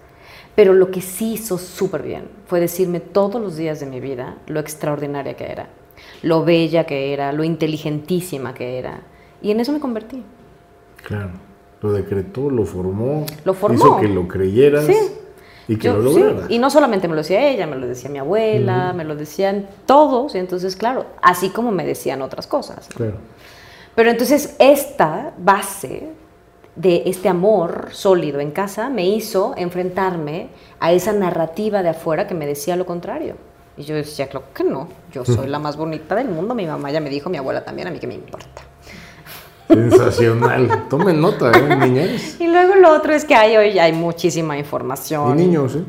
[0.54, 4.38] pero lo que sí hizo súper bien fue decirme todos los días de mi vida
[4.46, 5.68] lo extraordinaria que era,
[6.22, 9.00] lo bella que era, lo inteligentísima que era.
[9.40, 10.24] Y en eso me convertí.
[11.06, 11.30] Claro.
[11.82, 13.24] Lo decretó, lo formó.
[13.44, 13.76] Lo formó.
[13.76, 14.96] Hizo que lo creyeras Sí.
[15.68, 16.50] y que Yo- lo sí, lograras.
[16.50, 19.66] Y no solamente me lo decía ella, me lo decía mi abuela, me lo decían
[19.86, 22.88] todos, y entonces, claro, así como me decían otras cosas.
[22.90, 22.96] ¿no?
[22.96, 23.14] Claro.
[23.94, 26.08] Pero entonces esta base
[26.76, 30.48] de este amor sólido en casa me hizo enfrentarme
[30.78, 33.34] a esa narrativa de afuera que me decía lo contrario.
[33.76, 36.90] Y yo decía, claro que no, yo soy la más bonita del mundo, mi mamá
[36.90, 38.62] ya me dijo, mi abuela también, a mí que me importa.
[39.68, 40.88] Sensacional.
[40.88, 42.36] Tomen nota, ¿eh, niñas?
[42.40, 45.38] Y luego lo otro es que hay hoy hay muchísima información.
[45.38, 45.84] Y niños, ¿eh?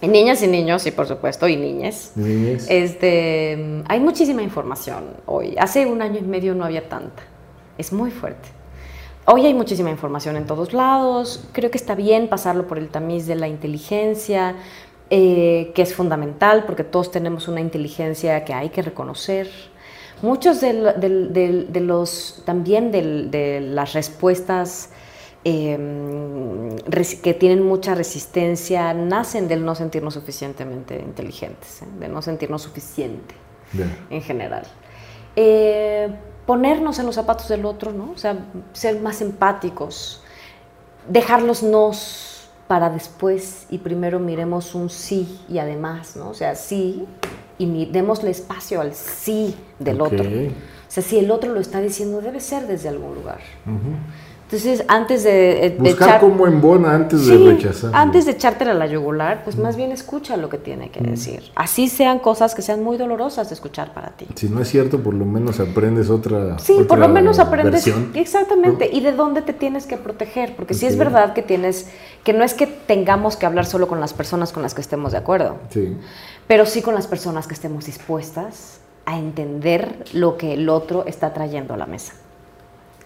[0.00, 2.12] Y niñas y niños, sí, por supuesto, y niñas.
[2.14, 2.66] Niñas.
[2.68, 5.56] Este, hay muchísima información hoy.
[5.58, 7.22] Hace un año y medio no había tanta.
[7.78, 8.50] Es muy fuerte.
[9.26, 11.48] Hoy hay muchísima información en todos lados.
[11.52, 14.56] Creo que está bien pasarlo por el tamiz de la inteligencia,
[15.08, 19.48] eh, que es fundamental porque todos tenemos una inteligencia que hay que reconocer.
[20.22, 20.72] Muchos de,
[21.80, 24.90] los, también de las respuestas
[25.44, 25.76] eh,
[26.86, 31.86] res- que tienen mucha resistencia nacen del no sentirnos suficientemente inteligentes, ¿eh?
[32.00, 33.34] de no sentirnos suficiente
[34.08, 34.62] en general.
[35.36, 36.08] Eh,
[36.46, 38.12] ponernos en los zapatos del otro, ¿no?
[38.12, 38.38] O sea,
[38.72, 40.22] ser más empáticos,
[41.08, 46.30] dejar los nos para después y primero miremos un sí y además, ¿no?
[46.30, 47.04] O sea, sí
[47.58, 50.12] y démosle espacio al sí del Ok.
[50.12, 50.24] otro.
[50.28, 53.38] O sea, si el otro lo está diciendo, debe ser desde algún lugar.
[54.46, 57.90] Entonces, antes de, eh, de Buscar echar- como en bona antes de Sí, rechazar.
[57.94, 61.50] Antes de echártela a la yugular, pues más bien escucha lo que tiene que decir.
[61.56, 64.26] Así sean cosas que sean muy dolorosas de escuchar para ti.
[64.36, 66.58] Si no es cierto, por lo menos aprendes otra.
[66.58, 68.10] Sí, por otra lo menos aprendes versión.
[68.14, 71.88] exactamente y de dónde te tienes que proteger, porque sí es verdad que tienes
[72.22, 75.12] que no es que tengamos que hablar solo con las personas con las que estemos
[75.12, 75.96] de acuerdo, Sí.
[76.46, 81.32] Pero sí con las personas que estemos dispuestas a entender lo que el otro está
[81.32, 82.14] trayendo a la mesa.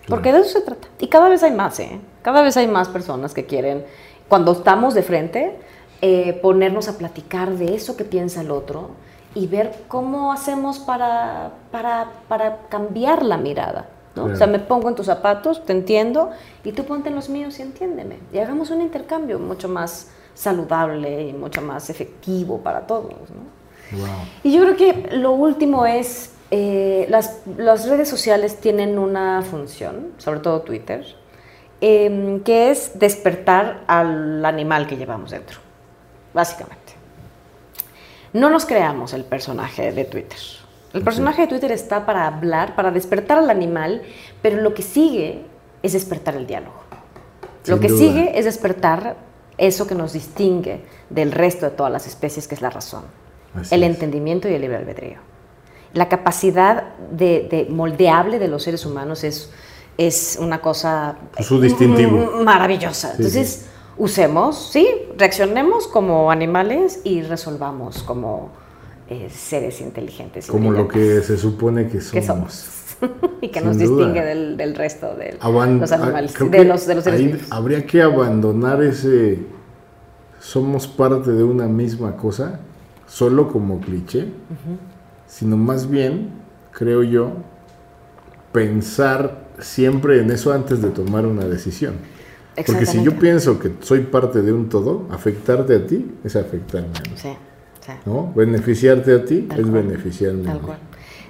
[0.08, 0.88] Porque de eso se trata.
[0.98, 2.00] Y cada vez hay más, ¿eh?
[2.22, 3.84] Cada vez hay más personas que quieren,
[4.28, 5.56] cuando estamos de frente,
[6.00, 8.90] eh, ponernos a platicar de eso que piensa el otro
[9.34, 13.88] y ver cómo hacemos para, para, para cambiar la mirada.
[14.14, 14.24] ¿no?
[14.24, 16.30] O sea, me pongo en tus zapatos, te entiendo,
[16.64, 18.18] y tú ponte en los míos y entiéndeme.
[18.32, 20.08] Y hagamos un intercambio mucho más
[20.38, 23.12] saludable y mucho más efectivo para todos.
[23.12, 23.98] ¿no?
[23.98, 24.08] Wow.
[24.44, 30.12] Y yo creo que lo último es, eh, las, las redes sociales tienen una función,
[30.18, 31.04] sobre todo Twitter,
[31.80, 35.58] em, que es despertar al animal que llevamos dentro,
[36.32, 36.92] básicamente.
[38.32, 40.38] No nos creamos el personaje de Twitter.
[40.92, 44.02] El personaje de Twitter está para hablar, para despertar al animal,
[44.40, 45.42] pero lo que sigue
[45.82, 46.84] es despertar el diálogo.
[47.66, 47.98] lo que duda.
[47.98, 49.27] sigue es despertar
[49.58, 50.80] eso que nos distingue
[51.10, 53.02] del resto de todas las especies, que es la razón,
[53.54, 53.90] Así el es.
[53.90, 55.18] entendimiento y el libre albedrío.
[55.94, 59.50] La capacidad de, de moldeable de los seres humanos es,
[59.96, 62.18] es una cosa Su distintivo.
[62.40, 63.08] mm, maravillosa.
[63.08, 63.66] Sí, Entonces, sí.
[63.96, 68.50] usemos, sí, reaccionemos como animales y resolvamos como
[69.10, 70.48] eh, seres inteligentes.
[70.48, 72.12] y Como lo que se supone que somos.
[72.12, 72.70] que somos.
[73.40, 76.58] y que Sin nos distingue del, del resto de Aban- los animales, ah, creo de
[76.58, 77.42] que los, de los seres ahí vivos.
[77.50, 79.38] Habría que abandonar ese
[80.40, 82.60] somos parte de una misma cosa,
[83.06, 84.28] solo como cliché,
[85.26, 86.30] sino más bien,
[86.72, 87.32] creo yo,
[88.52, 91.94] pensar siempre en eso antes de tomar una decisión.
[92.66, 96.88] Porque si yo pienso que soy parte de un todo, afectarte a ti es afectarme
[96.88, 97.16] a mí.
[97.16, 97.28] Sí,
[98.06, 98.32] ¿no?
[98.34, 99.82] Beneficiarte a ti Tal es cual.
[99.82, 100.78] beneficiarme tal cual.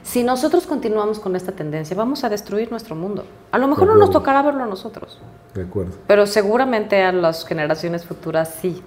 [0.02, 3.24] Si nosotros continuamos con esta tendencia, vamos a destruir nuestro mundo.
[3.52, 5.20] A lo mejor no nos tocará verlo a nosotros,
[5.54, 5.92] De acuerdo.
[6.06, 8.82] pero seguramente a las generaciones futuras sí.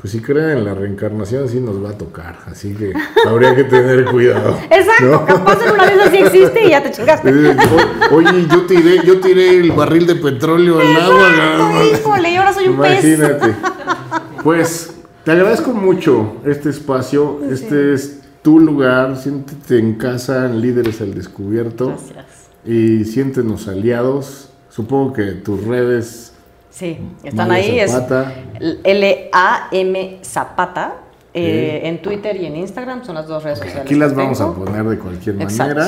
[0.00, 2.92] Pues si creen en la reencarnación sí nos va a tocar, así que
[3.28, 4.56] habría que tener cuidado.
[4.70, 5.26] Exacto, ¿no?
[5.26, 7.30] capaz en una de esas sí existe y ya te chingaste.
[8.10, 11.84] O- Oye, yo tiré, yo tiré el barril de petróleo al agua.
[11.92, 13.04] Híjole, y ahora soy un pez.
[13.04, 13.54] Imagínate.
[14.42, 14.94] Pues
[15.24, 17.40] te agradezco mucho este espacio.
[17.50, 19.16] Este es tu lugar.
[19.16, 21.88] Siéntete en casa, en Líderes al Descubierto.
[21.88, 22.26] Gracias.
[22.64, 24.50] Y siéntenos aliados.
[24.68, 26.32] Supongo que tus redes.
[26.70, 27.80] Sí, están Maya ahí.
[27.80, 28.34] Es Zapata.
[28.84, 30.96] L-A-M Zapata.
[31.32, 33.84] eh, en Twitter y en Instagram son las dos redes sociales.
[33.84, 35.80] Aquí las vamos a poner de cualquier Exacto.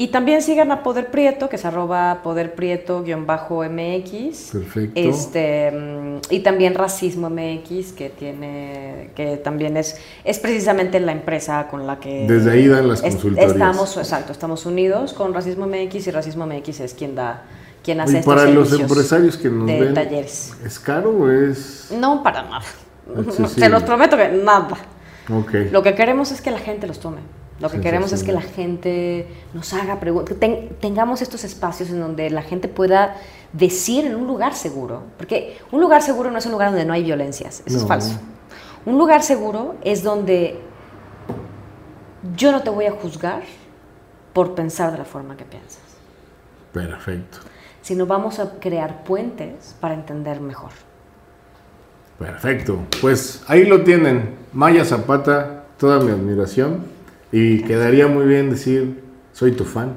[0.00, 4.50] Y también sigan a Poder Prieto, que es arroba Poder Prieto-MX.
[4.50, 4.98] Perfecto.
[4.98, 11.68] Este, mm, y también Racismo MX, que tiene, que también es, es precisamente la empresa
[11.70, 13.52] con la que Desde ahí dan las es- consultorías.
[13.52, 17.42] Estamos, exacto, estamos unidos con Racismo MX y Racismo MX es quien da,
[17.84, 20.54] quien hace Y estos para los servicios empresarios que nos de ven, talleres.
[20.64, 21.90] ¿es caro o es...?
[21.94, 22.62] No para nada.
[23.18, 23.48] Accesible.
[23.64, 24.78] Se los prometo que nada.
[25.30, 25.52] Ok.
[25.70, 27.18] Lo que queremos es que la gente los tome.
[27.60, 31.90] Lo que queremos es que la gente nos haga preguntas, que ten- tengamos estos espacios
[31.90, 33.16] en donde la gente pueda
[33.52, 35.02] decir en un lugar seguro.
[35.18, 38.18] Porque un lugar seguro no es un lugar donde no hay violencias, eso es falso.
[38.86, 40.58] Un lugar seguro es donde
[42.36, 43.42] yo no te voy a juzgar
[44.32, 45.82] por pensar de la forma que piensas,
[46.72, 47.38] Perfecto.
[47.82, 50.70] sino vamos a crear puentes para entender mejor.
[52.18, 52.78] Perfecto.
[53.00, 54.36] Pues ahí lo tienen.
[54.52, 56.84] Maya Zapata, toda mi admiración.
[57.32, 59.02] Y quedaría muy bien decir,
[59.32, 59.94] soy tu fan.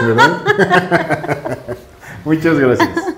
[0.00, 0.42] ¿Verdad?
[2.24, 3.15] Muchas gracias.